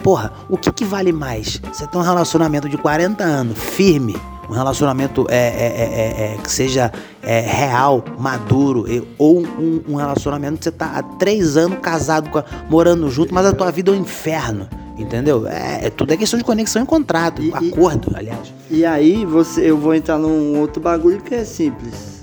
Porra, 0.06 0.32
o 0.48 0.56
que, 0.56 0.72
que 0.72 0.86
vale 0.86 1.12
mais? 1.12 1.60
Você 1.74 1.88
tem 1.88 2.00
um 2.00 2.04
relacionamento 2.04 2.70
de 2.70 2.78
40 2.78 3.24
anos, 3.24 3.58
firme, 3.58 4.15
um 4.48 4.54
relacionamento 4.54 5.26
é, 5.32 5.36
é, 5.36 5.39
é, 5.39 5.84
é, 6.32 6.36
é, 6.36 6.38
que 6.38 6.52
seja 6.52 6.91
é, 7.24 7.39
real, 7.39 8.06
maduro, 8.20 8.86
e- 8.88 9.04
ou 9.18 9.39
um, 9.39 9.82
um 9.89 9.96
relacionamento 9.96 10.60
que 10.60 10.65
você 10.65 10.70
tá 10.72 10.91
há 10.98 11.02
três 11.02 11.58
anos 11.58 11.80
casado, 11.80 12.30
com 12.30 12.38
a- 12.38 12.46
morando 12.70 13.10
junto, 13.10 13.34
mas 13.34 13.48
a 13.48 13.52
tua 13.52 13.72
vida 13.72 13.89
é 13.91 13.96
um 13.96 13.98
inferno. 14.02 14.70
Entendeu? 14.96 15.48
É, 15.48 15.89
tudo 15.89 16.13
é 16.13 16.18
questão 16.18 16.38
de 16.38 16.46
conexão 16.46 16.84
e 16.84 16.86
contrato, 16.86 17.41
E- 17.41 17.50
e- 17.50 17.54
acordo, 17.72 18.12
aliás. 18.15 18.54
E 18.70 18.86
aí 18.86 19.26
você, 19.26 19.72
eu 19.72 19.76
vou 19.76 19.96
entrar 19.96 20.20
num 20.20 20.60
outro 20.60 20.80
bagulho 20.80 21.20
que 21.20 21.34
é 21.34 21.44
simples. 21.44 22.22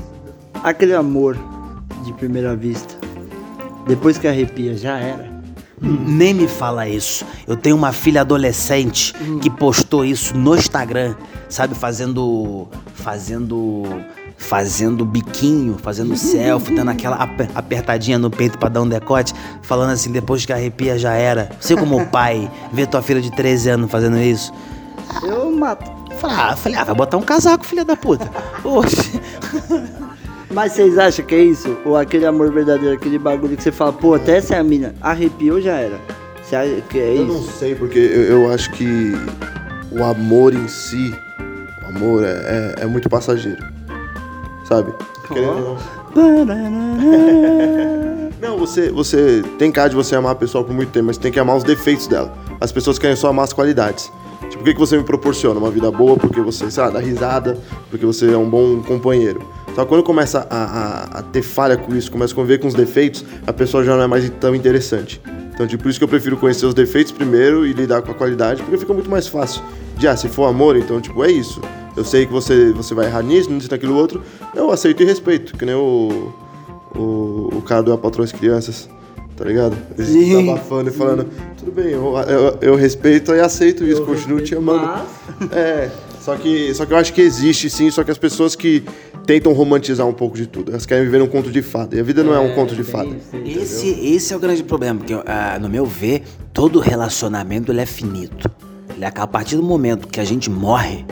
Aquele 0.63 0.95
amor 0.95 1.37
de 2.05 2.13
primeira 2.13 2.55
vista. 2.55 2.95
Depois 3.89 4.17
que 4.19 4.29
arrepia, 4.29 4.77
já 4.77 4.99
era. 5.01 5.32
Nem 5.83 6.33
me 6.33 6.47
fala 6.47 6.89
isso. 6.89 7.25
Eu 7.47 7.57
tenho 7.57 7.75
uma 7.77 7.93
filha 7.93 8.21
adolescente 8.21 9.13
que 9.41 9.51
postou 9.51 10.05
isso 10.05 10.37
no 10.37 10.55
Instagram, 10.55 11.15
sabe, 11.49 11.75
fazendo 11.75 12.69
fazendo 12.95 13.83
fazendo 14.37 15.05
biquinho, 15.05 15.77
fazendo 15.81 16.17
selfie, 16.17 16.75
dando 16.75 16.91
aquela 16.91 17.17
ap- 17.17 17.49
apertadinha 17.55 18.19
no 18.19 18.29
peito 18.29 18.59
pra 18.59 18.69
dar 18.69 18.83
um 18.83 18.89
decote, 18.89 19.33
falando 19.63 19.91
assim, 19.91 20.11
depois 20.11 20.45
que 20.45 20.53
arrepia 20.53 20.99
já 20.99 21.13
era. 21.15 21.51
Você 21.61 21.77
como 21.77 22.05
pai, 22.07 22.51
vê 22.73 22.85
tua 22.87 23.03
filha 23.03 23.21
de 23.21 23.31
13 23.31 23.71
anos 23.71 23.91
fazendo 23.91 24.19
isso. 24.19 24.53
Eu 25.23 25.51
mato. 25.53 25.89
Falei, 26.19 26.37
ah, 26.37 26.57
falei, 26.57 26.79
ah, 26.79 26.85
vai 26.85 26.95
botar 26.95 27.17
um 27.19 27.23
casaco, 27.23 27.65
filha 27.65 27.85
da 27.85 27.97
puta. 27.97 28.29
Oxe. 28.65 29.21
Mas 30.53 30.73
vocês 30.73 30.99
acham 30.99 31.25
que 31.25 31.35
é 31.35 31.43
isso? 31.43 31.77
Ou 31.85 31.97
aquele 31.97 32.27
amor 32.27 32.53
verdadeiro, 32.53 32.95
aquele 32.95 33.19
bagulho 33.19 33.57
que 33.57 33.63
você 33.63 33.73
fala, 33.73 33.93
pô, 33.93 34.15
até 34.15 34.37
essa 34.37 34.55
é 34.55 34.59
a 34.59 34.65
mina, 34.65 34.95
arrepiou 35.01 35.61
já 35.61 35.77
era. 35.77 35.99
Você 36.43 36.57
acha 36.57 36.81
que 36.91 36.99
é 36.99 37.17
Eu 37.17 37.27
não 37.27 37.41
isso? 37.41 37.53
sei, 37.53 37.75
porque 37.75 37.99
eu, 37.99 38.23
eu 38.23 38.53
acho 38.53 38.71
que 38.73 39.13
o 39.91 40.05
amor 40.05 40.53
em 40.55 40.69
si, 40.69 41.15
o 41.83 41.97
amor 41.97 42.23
é, 42.25 42.75
é, 42.79 42.83
é 42.83 42.87
muito 42.87 43.09
passageiro. 43.09 43.65
Sabe? 44.65 44.93
Querendo 45.29 45.51
ou 45.51 45.79
não. 46.15 46.73
Não, 48.41 48.59
você, 48.59 48.91
você 48.91 49.43
tem 49.57 49.71
cara 49.71 49.89
de 49.89 49.95
você 49.95 50.17
amar 50.17 50.33
a 50.33 50.35
pessoa 50.35 50.65
por 50.65 50.75
muito 50.75 50.91
tempo, 50.91 51.07
mas 51.07 51.17
tem 51.17 51.31
que 51.31 51.39
amar 51.39 51.57
os 51.57 51.63
defeitos 51.65 52.07
dela. 52.09 52.33
As 52.61 52.73
pessoas 52.73 52.99
querem 52.99 53.17
só 53.17 53.29
amar 53.29 53.45
as 53.45 53.53
qualidades. 53.53 54.11
Tipo, 54.51 54.63
o 54.63 54.65
que, 54.65 54.75
que 54.75 54.81
você 54.81 54.97
me 54.97 55.05
proporciona? 55.05 55.59
Uma 55.61 55.71
vida 55.71 55.91
boa 55.91 56.17
porque 56.17 56.41
você, 56.41 56.71
sei 56.71 56.83
lá, 56.83 56.91
dá 56.91 56.99
risada, 56.99 57.57
porque 57.89 58.05
você 58.05 58.33
é 58.33 58.37
um 58.37 58.51
bom 58.51 58.83
companheiro. 58.83 59.41
Só 59.75 59.83
que 59.83 59.89
quando 59.89 60.03
começa 60.03 60.47
a, 60.51 60.57
a, 60.57 61.19
a 61.19 61.23
ter 61.23 61.43
falha 61.43 61.77
com 61.77 61.95
isso, 61.95 62.11
começa 62.11 62.33
a 62.33 62.37
conviver 62.37 62.59
com 62.59 62.69
os 62.69 62.75
defeitos, 62.75 63.25
a 63.47 63.53
pessoa 63.53 63.83
já 63.83 63.97
não 63.97 64.03
é 64.03 64.07
mais 64.07 64.29
tão 64.41 64.55
interessante. 64.55 65.21
Então, 65.55 65.67
tipo, 65.67 65.83
por 65.83 65.91
isso 65.91 65.99
que 65.99 66.05
eu 66.05 66.09
prefiro 66.09 66.37
conhecer 66.37 66.67
os 66.67 66.75
defeitos 66.75 67.13
primeiro 67.13 67.67
e 67.67 67.73
lidar 67.73 68.03
com 68.03 68.11
a 68.11 68.15
qualidade, 68.15 68.63
porque 68.63 68.79
fica 68.79 68.93
muito 68.93 69.11
mais 69.11 69.27
fácil. 69.27 69.63
De, 69.97 70.09
ah, 70.09 70.17
se 70.17 70.29
for 70.29 70.47
amor, 70.47 70.77
então, 70.77 71.01
tipo, 71.01 71.23
é 71.25 71.31
isso. 71.31 71.61
Eu 71.97 72.05
sei 72.05 72.27
que 72.27 72.33
você, 72.33 72.73
você 72.73 72.95
vai 72.95 73.07
errar 73.07 73.23
nisso, 73.23 73.51
nisso, 73.51 73.71
naquilo 73.71 73.95
outro. 73.95 74.23
Eu 74.55 74.71
aceito 74.71 75.03
e 75.03 75.07
respeito, 75.07 75.57
que 75.57 75.65
nem 75.65 75.75
o, 75.75 76.33
o, 76.95 77.51
o 77.53 77.63
cara 77.63 77.83
do 77.83 77.93
A 77.93 77.99
Patroa 77.99 78.25
as 78.25 78.33
Crianças, 78.33 78.89
tá 79.37 79.45
ligado? 79.45 79.77
Ele 79.99 80.07
Sim. 80.07 80.47
tá 80.47 80.53
abafando 80.53 80.91
e 80.91 80.93
falando, 80.93 81.27
tudo 81.59 81.71
bem, 81.71 81.93
eu, 81.93 82.15
eu, 82.29 82.59
eu 82.61 82.75
respeito 82.75 83.35
e 83.35 83.41
aceito 83.41 83.85
isso, 83.85 84.03
continuo 84.03 84.41
te 84.41 84.55
amando. 84.55 85.03
É, 85.53 85.91
só 86.23 86.37
que, 86.37 86.73
só 86.73 86.87
que 86.87 86.93
eu 86.93 86.97
acho 86.97 87.13
que 87.13 87.21
existe 87.21 87.69
sim, 87.69 87.91
só 87.91 88.05
que 88.05 88.11
as 88.13 88.17
pessoas 88.17 88.55
que 88.55 88.85
tentam 89.27 89.53
romantizar 89.53 90.07
um 90.07 90.13
pouco 90.13 90.37
de 90.37 90.47
tudo, 90.47 90.71
elas 90.71 90.87
querem 90.87 91.05
viver 91.05 91.21
um 91.21 91.27
conto 91.27 91.51
de 91.51 91.61
fada. 91.63 91.97
E 91.97 92.01
a 92.01 92.03
vida 92.03 92.23
não 92.23 92.33
é, 92.33 92.39
um 92.39 92.55
conto 92.55 92.77
de 92.77 92.85
fada. 92.85 93.11
Esse, 93.45 93.89
esse 93.89 94.33
é 94.33 94.37
o 94.37 94.39
grande 94.39 94.63
problema, 94.63 95.01
porque, 95.01 95.15
ah, 95.27 95.59
no 95.61 95.69
meu 95.69 95.85
ver, 95.85 96.23
todo 96.53 96.79
relacionamento 96.79 97.73
ele 97.73 97.81
é 97.81 97.87
finito. 97.87 98.49
Ele 98.95 99.05
acaba, 99.05 99.25
a 99.25 99.27
partir 99.27 99.57
do 99.57 99.65
momento 99.65 100.07
que 100.07 100.21
a 100.21 100.25
gente 100.25 100.49
morre, 100.49 101.05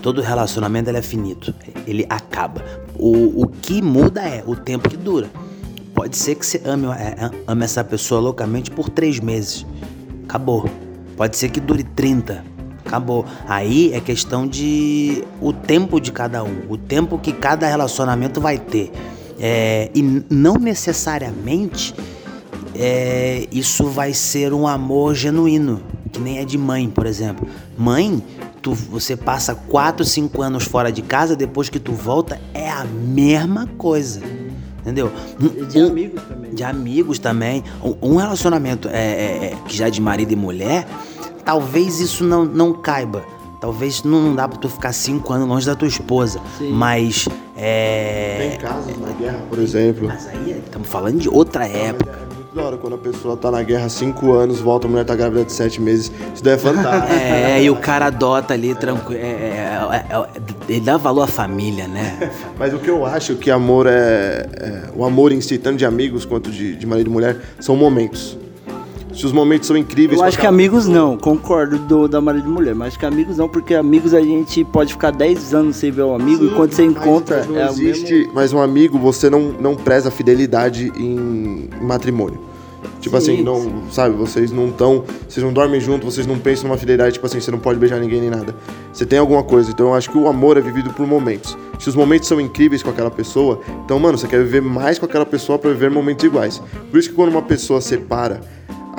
todo 0.00 0.22
relacionamento 0.22 0.88
ele 0.88 0.98
é 0.98 1.02
finito. 1.02 1.54
Ele 1.86 2.06
acaba. 2.08 2.64
O, 2.94 3.42
o 3.42 3.46
que 3.46 3.82
muda 3.82 4.22
é 4.22 4.42
o 4.46 4.56
tempo 4.56 4.88
que 4.88 4.96
dura. 4.96 5.28
Pode 5.94 6.16
ser 6.16 6.36
que 6.36 6.46
você 6.46 6.62
ame, 6.64 6.86
é, 6.86 7.30
ame 7.46 7.64
essa 7.64 7.84
pessoa 7.84 8.18
loucamente 8.18 8.70
por 8.70 8.88
três 8.88 9.20
meses. 9.20 9.66
Acabou. 10.24 10.64
Pode 11.18 11.36
ser 11.36 11.50
que 11.50 11.60
dure 11.60 11.84
30. 11.84 12.53
Acabou. 12.94 13.24
Aí 13.48 13.92
é 13.92 14.00
questão 14.00 14.46
de 14.46 15.24
o 15.40 15.52
tempo 15.52 16.00
de 16.00 16.12
cada 16.12 16.44
um, 16.44 16.62
o 16.68 16.76
tempo 16.78 17.18
que 17.18 17.32
cada 17.32 17.66
relacionamento 17.66 18.40
vai 18.40 18.56
ter. 18.56 18.92
É, 19.40 19.90
e 19.92 20.22
não 20.30 20.54
necessariamente 20.54 21.92
é, 22.72 23.48
isso 23.50 23.86
vai 23.88 24.12
ser 24.14 24.52
um 24.52 24.66
amor 24.66 25.12
genuíno, 25.16 25.82
que 26.12 26.20
nem 26.20 26.38
é 26.38 26.44
de 26.44 26.56
mãe, 26.56 26.88
por 26.88 27.04
exemplo. 27.04 27.48
Mãe, 27.76 28.22
tu, 28.62 28.72
você 28.74 29.16
passa 29.16 29.56
4, 29.56 30.04
5 30.04 30.40
anos 30.40 30.64
fora 30.64 30.92
de 30.92 31.02
casa, 31.02 31.34
depois 31.34 31.68
que 31.68 31.80
tu 31.80 31.90
volta, 31.92 32.40
é 32.54 32.70
a 32.70 32.84
mesma 32.84 33.66
coisa. 33.76 34.20
Entendeu? 34.80 35.10
E 35.40 35.64
de 35.64 35.78
Um- 35.80 35.86
amigos 35.88 36.22
também. 36.28 36.54
de 36.54 36.62
amigos 36.62 37.18
também. 37.18 37.64
Um, 37.82 38.12
um 38.12 38.16
relacionamento 38.16 38.86
é, 38.88 38.92
é, 38.92 39.44
é, 39.46 39.56
que 39.66 39.74
já 39.76 39.86
é 39.88 39.90
de 39.90 40.00
marido 40.00 40.32
e 40.32 40.36
mulher, 40.36 40.86
talvez 41.44 42.00
isso 42.00 42.24
não, 42.24 42.44
não 42.44 42.72
caiba. 42.72 43.24
Talvez 43.60 44.02
não 44.02 44.34
dá 44.34 44.46
pra 44.46 44.58
tu 44.58 44.68
ficar 44.68 44.92
cinco 44.92 45.32
anos 45.32 45.48
longe 45.48 45.64
da 45.66 45.74
tua 45.74 45.88
esposa. 45.88 46.38
Sim. 46.58 46.70
Mas 46.70 47.24
Tem 47.24 47.32
é. 47.64 48.58
casos 48.60 48.98
na 48.98 49.08
guerra, 49.12 49.38
por 49.48 49.58
exemplo. 49.58 50.06
Mas 50.06 50.26
aí 50.28 50.62
estamos 50.64 50.86
falando 50.86 51.18
de 51.18 51.30
outra 51.30 51.66
época. 51.66 52.10
É 52.10 52.34
muito 52.34 52.54
da 52.54 52.62
hora 52.62 52.76
quando 52.76 52.94
a 52.94 52.98
pessoa 52.98 53.38
tá 53.38 53.50
na 53.50 53.62
guerra 53.62 53.86
há 53.86 53.88
cinco 53.88 54.34
anos, 54.34 54.60
volta, 54.60 54.86
a 54.86 54.90
mulher 54.90 55.04
tá 55.06 55.16
grávida 55.16 55.46
de 55.46 55.52
sete 55.52 55.80
meses. 55.80 56.12
Isso 56.34 56.44
daí 56.44 56.54
é 56.54 56.58
fantástico. 56.58 57.14
É, 57.14 57.62
e 57.62 57.70
o 57.70 57.76
cara 57.76 58.06
adota 58.06 58.52
ali 58.52 58.74
tranquilo. 58.74 59.18
É, 59.18 59.24
é, 59.24 60.06
é, 60.10 60.14
é, 60.14 60.26
ele 60.68 60.80
dá 60.80 60.98
valor 60.98 61.22
à 61.22 61.26
família, 61.26 61.88
né? 61.88 62.30
Mas 62.58 62.74
o 62.74 62.78
que 62.78 62.90
eu 62.90 63.06
acho 63.06 63.34
que 63.36 63.50
amor 63.50 63.86
é, 63.86 64.46
é- 64.60 64.82
O 64.94 65.06
amor 65.06 65.32
em 65.32 65.40
si, 65.40 65.56
tanto 65.56 65.78
de 65.78 65.86
amigos 65.86 66.26
quanto 66.26 66.50
de, 66.50 66.76
de 66.76 66.86
marido 66.86 67.08
e 67.08 67.12
mulher, 67.12 67.40
são 67.60 67.74
momentos. 67.76 68.36
Se 69.14 69.26
os 69.26 69.32
momentos 69.32 69.66
são 69.66 69.76
incríveis. 69.76 70.18
Eu 70.20 70.26
acho 70.26 70.38
que 70.38 70.46
amigos 70.46 70.86
não, 70.86 71.16
concordo 71.16 71.78
do, 71.78 72.08
da 72.08 72.20
marido 72.20 72.48
e 72.48 72.52
mulher, 72.52 72.74
mas 72.74 72.88
acho 72.88 72.98
que 72.98 73.06
amigos 73.06 73.36
não, 73.36 73.48
porque 73.48 73.74
amigos 73.74 74.12
a 74.12 74.20
gente 74.20 74.64
pode 74.64 74.92
ficar 74.92 75.10
10 75.10 75.54
anos 75.54 75.76
sem 75.76 75.90
ver 75.90 76.02
o 76.02 76.14
amigo 76.14 76.46
e 76.46 76.50
quando 76.50 76.72
você 76.72 76.84
encontra 76.84 77.38
mas 77.38 77.48
não 77.48 77.58
é 77.58 77.66
existe, 77.66 78.14
mesmo. 78.14 78.32
mas 78.34 78.52
um 78.52 78.60
amigo, 78.60 78.98
você 78.98 79.30
não, 79.30 79.52
não 79.60 79.74
preza 79.74 80.10
fidelidade 80.10 80.92
em 80.96 81.68
matrimônio. 81.80 82.54
Tipo 83.00 83.20
Sim, 83.20 83.34
assim, 83.34 83.42
não, 83.42 83.82
sabe, 83.90 84.14
vocês 84.14 84.50
não 84.50 84.68
estão, 84.68 85.04
vocês 85.28 85.44
não 85.44 85.52
dormem 85.52 85.78
junto, 85.78 86.06
vocês 86.06 86.26
não 86.26 86.38
pensam 86.38 86.68
numa 86.68 86.78
fidelidade, 86.78 87.14
tipo 87.14 87.26
assim, 87.26 87.38
você 87.38 87.50
não 87.50 87.58
pode 87.58 87.78
beijar 87.78 88.00
ninguém 88.00 88.20
nem 88.20 88.30
nada. 88.30 88.54
Você 88.92 89.04
tem 89.04 89.18
alguma 89.18 89.42
coisa, 89.42 89.70
então 89.70 89.88
eu 89.88 89.94
acho 89.94 90.10
que 90.10 90.16
o 90.16 90.26
amor 90.26 90.56
é 90.56 90.60
vivido 90.60 90.90
por 90.90 91.06
momentos. 91.06 91.56
Se 91.78 91.88
os 91.88 91.94
momentos 91.94 92.28
são 92.28 92.40
incríveis 92.40 92.82
com 92.82 92.88
aquela 92.88 93.10
pessoa, 93.10 93.60
então, 93.84 93.98
mano, 93.98 94.16
você 94.16 94.26
quer 94.26 94.42
viver 94.42 94.62
mais 94.62 94.98
com 94.98 95.04
aquela 95.04 95.26
pessoa 95.26 95.58
pra 95.58 95.70
viver 95.70 95.90
momentos 95.90 96.24
iguais. 96.24 96.62
Por 96.90 96.98
isso 96.98 97.10
que 97.10 97.14
quando 97.14 97.28
uma 97.28 97.42
pessoa 97.42 97.80
separa, 97.80 98.40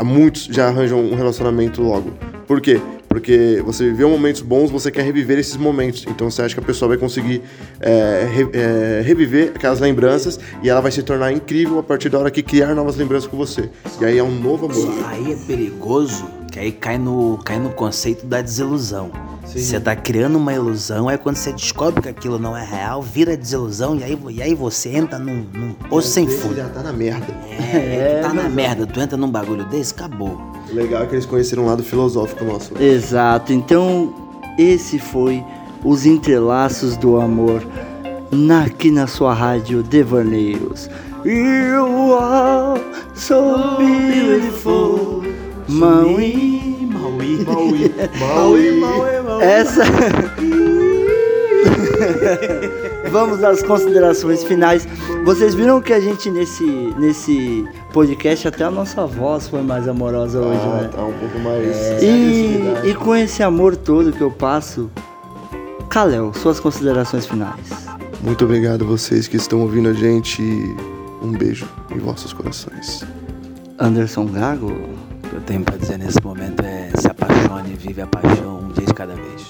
muitos 0.04 0.46
já 0.46 0.68
arranjam 0.68 1.00
um 1.00 1.16
relacionamento 1.16 1.82
logo. 1.82 2.12
Por 2.48 2.62
quê? 2.62 2.80
Porque 3.08 3.62
você 3.66 3.86
viveu 3.86 4.10
momentos 4.10 4.42
bons, 4.42 4.70
você 4.70 4.92
quer 4.92 5.04
reviver 5.04 5.40
esses 5.40 5.56
momentos. 5.56 6.06
Então 6.08 6.30
você 6.30 6.42
acha 6.42 6.54
que 6.54 6.60
a 6.60 6.64
pessoa 6.64 6.90
vai 6.90 6.98
conseguir 6.98 7.42
é, 7.80 8.28
re- 8.30 8.50
é, 8.52 9.02
reviver 9.06 9.54
aquelas 9.56 9.80
lembranças 9.80 10.38
e 10.62 10.70
ela 10.70 10.82
vai 10.82 10.92
se 10.92 11.02
tornar 11.02 11.32
incrível 11.32 11.80
a 11.80 11.84
partir 11.84 12.10
da 12.10 12.20
hora 12.20 12.30
que 12.30 12.44
criar 12.44 12.76
novas 12.76 12.98
lembranças 12.98 13.30
com 13.30 13.38
você. 13.38 13.70
E 14.02 14.06
aí 14.06 14.18
é 14.18 14.24
um 14.24 14.32
novo 14.38 14.66
amor. 14.66 14.94
Aí 15.08 15.32
é 15.32 15.36
perigoso, 15.48 16.26
que 16.52 16.60
aí 16.60 16.72
cai 16.74 16.98
no, 16.98 17.40
cai 17.46 17.58
no 17.58 17.70
conceito 17.70 18.26
da 18.26 18.42
desilusão. 18.42 19.12
Você 19.46 19.80
tá 19.80 19.96
criando 19.96 20.38
uma 20.38 20.54
ilusão, 20.54 21.08
aí 21.08 21.18
quando 21.18 21.36
você 21.36 21.54
descobre 21.54 22.02
que 22.02 22.10
aquilo 22.10 22.40
não 22.40 22.58
é 22.58 22.66
real, 22.66 23.02
vira 23.02 23.38
desilusão, 23.38 23.96
e 23.96 24.04
aí, 24.04 24.20
e 24.32 24.42
aí 24.42 24.56
você 24.56 24.90
entra 24.90 25.20
num, 25.20 25.46
num 25.54 25.74
poço 25.74 26.10
sem 26.10 26.28
fundo. 26.28 26.56
já 26.56 26.68
tá 26.68 26.82
na 26.82 26.92
merda. 26.92 27.28
É, 27.50 28.20
tu 28.22 28.28
tá 28.28 28.34
na 28.34 28.50
merda, 28.50 28.86
tu 28.86 29.00
entra 29.00 29.16
num 29.16 29.30
bagulho 29.30 29.64
desse, 29.66 29.94
acabou. 29.94 30.42
Legal 30.74 31.04
é 31.04 31.06
que 31.06 31.16
eles 31.16 31.26
conheceram 31.26 31.64
um 31.64 31.68
lado 31.68 31.84
filosófico 31.84 32.44
nosso. 32.44 32.72
Exato, 32.82 33.54
então 33.54 34.14
esse 34.58 34.98
foi 35.00 35.44
os 35.84 36.06
entrelaços 36.06 36.98
do 36.98 37.22
amor 37.22 37.62
na, 38.32 38.64
aqui 38.64 38.90
na 38.90 39.08
sua 39.08 39.34
rádio 39.34 39.84
Devaneios. 39.84 40.90
You 41.24 42.18
are 42.20 42.82
so 43.16 43.78
beautiful, 43.78 45.24
Maui. 45.68 46.90
Maui. 46.92 47.46
Maui. 47.46 48.80
Maui. 48.80 49.16
Essa. 49.42 49.84
Vamos 53.12 53.44
às 53.44 53.62
considerações 53.64 54.44
finais. 54.44 54.88
Vocês 55.24 55.56
viram 55.56 55.82
que 55.82 55.94
a 55.94 56.00
gente 56.00 56.30
nesse, 56.30 56.66
nesse 56.98 57.66
podcast, 57.94 58.48
até 58.48 58.64
a 58.66 58.72
nossa 58.72 59.06
voz 59.06 59.48
foi 59.48 59.62
mais 59.62 59.88
amorosa 59.88 60.40
hoje, 60.40 60.60
Ah, 60.64 60.82
né? 60.82 60.90
tá 60.94 61.04
um 61.04 61.14
pouco 61.14 61.40
mais. 61.40 61.64
E, 61.66 62.58
agressividade. 62.58 62.90
e 62.90 62.96
com 62.96 63.16
esse 63.16 63.42
amor 63.44 63.76
todo 63.76 64.12
que 64.12 64.22
eu 64.22 64.32
passo, 64.32 64.90
Kalel, 65.90 66.34
suas 66.34 66.60
considerações 66.60 67.26
finais. 67.26 67.86
Muito 68.22 68.44
obrigado 68.44 68.84
a 68.84 68.88
vocês 68.88 69.28
que 69.28 69.38
estão 69.38 69.62
ouvindo 69.62 69.90
a 69.90 69.94
gente. 69.94 70.42
Um 71.22 71.32
beijo 71.32 71.66
em 71.92 71.98
vossos 72.00 72.34
corações. 72.34 73.04
Anderson 73.80 74.26
Gago? 74.26 74.68
O 74.68 75.28
que 75.30 75.36
eu 75.36 75.42
tenho 75.42 75.62
pra 75.64 75.78
dizer 75.78 75.98
nesse 75.98 76.22
momento 76.24 76.62
é 76.64 76.90
se 76.98 77.08
apaixone 77.08 77.72
e 77.74 77.76
vive 77.76 78.02
a 78.02 78.08
paixão 78.08 78.45
cada 78.96 79.14
vez. 79.14 79.46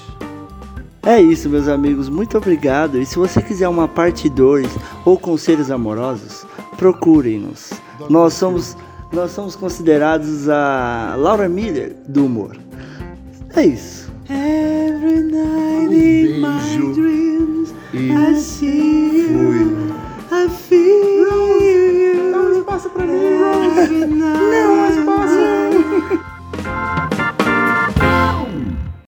É 1.06 1.22
isso, 1.22 1.48
meus 1.48 1.68
amigos. 1.68 2.08
Muito 2.08 2.36
obrigado. 2.36 2.98
E 2.98 3.06
se 3.06 3.16
você 3.16 3.40
quiser 3.40 3.68
uma 3.68 3.86
parte 3.86 4.28
2 4.28 4.66
ou 5.04 5.16
conselhos 5.16 5.70
amorosos, 5.70 6.44
procurem-nos. 6.76 7.72
Nós 8.10 8.34
somos, 8.34 8.76
nós 9.12 9.30
somos 9.30 9.54
considerados 9.54 10.48
a 10.48 11.14
Laura 11.16 11.48
Miller 11.48 11.94
do 12.08 12.26
humor. 12.26 12.56
É 13.54 13.64
isso. 13.64 14.12
Every 14.28 15.22
night 15.22 15.94
in 15.94 16.40
my 16.40 16.58
beijo. 16.58 16.92
dreams 16.94 17.72
E 17.94 18.10
I 18.10 18.34
see 18.34 19.20
you, 19.20 19.28
fui. 19.28 19.60
I 20.32 20.48
feel 20.50 21.60
you. 21.62 22.32
Dá 22.32 22.40
um 22.40 22.58
espaço 22.58 22.90
pra 22.90 23.06
mim, 23.06 23.12
Every 23.14 24.06
night 24.06 24.46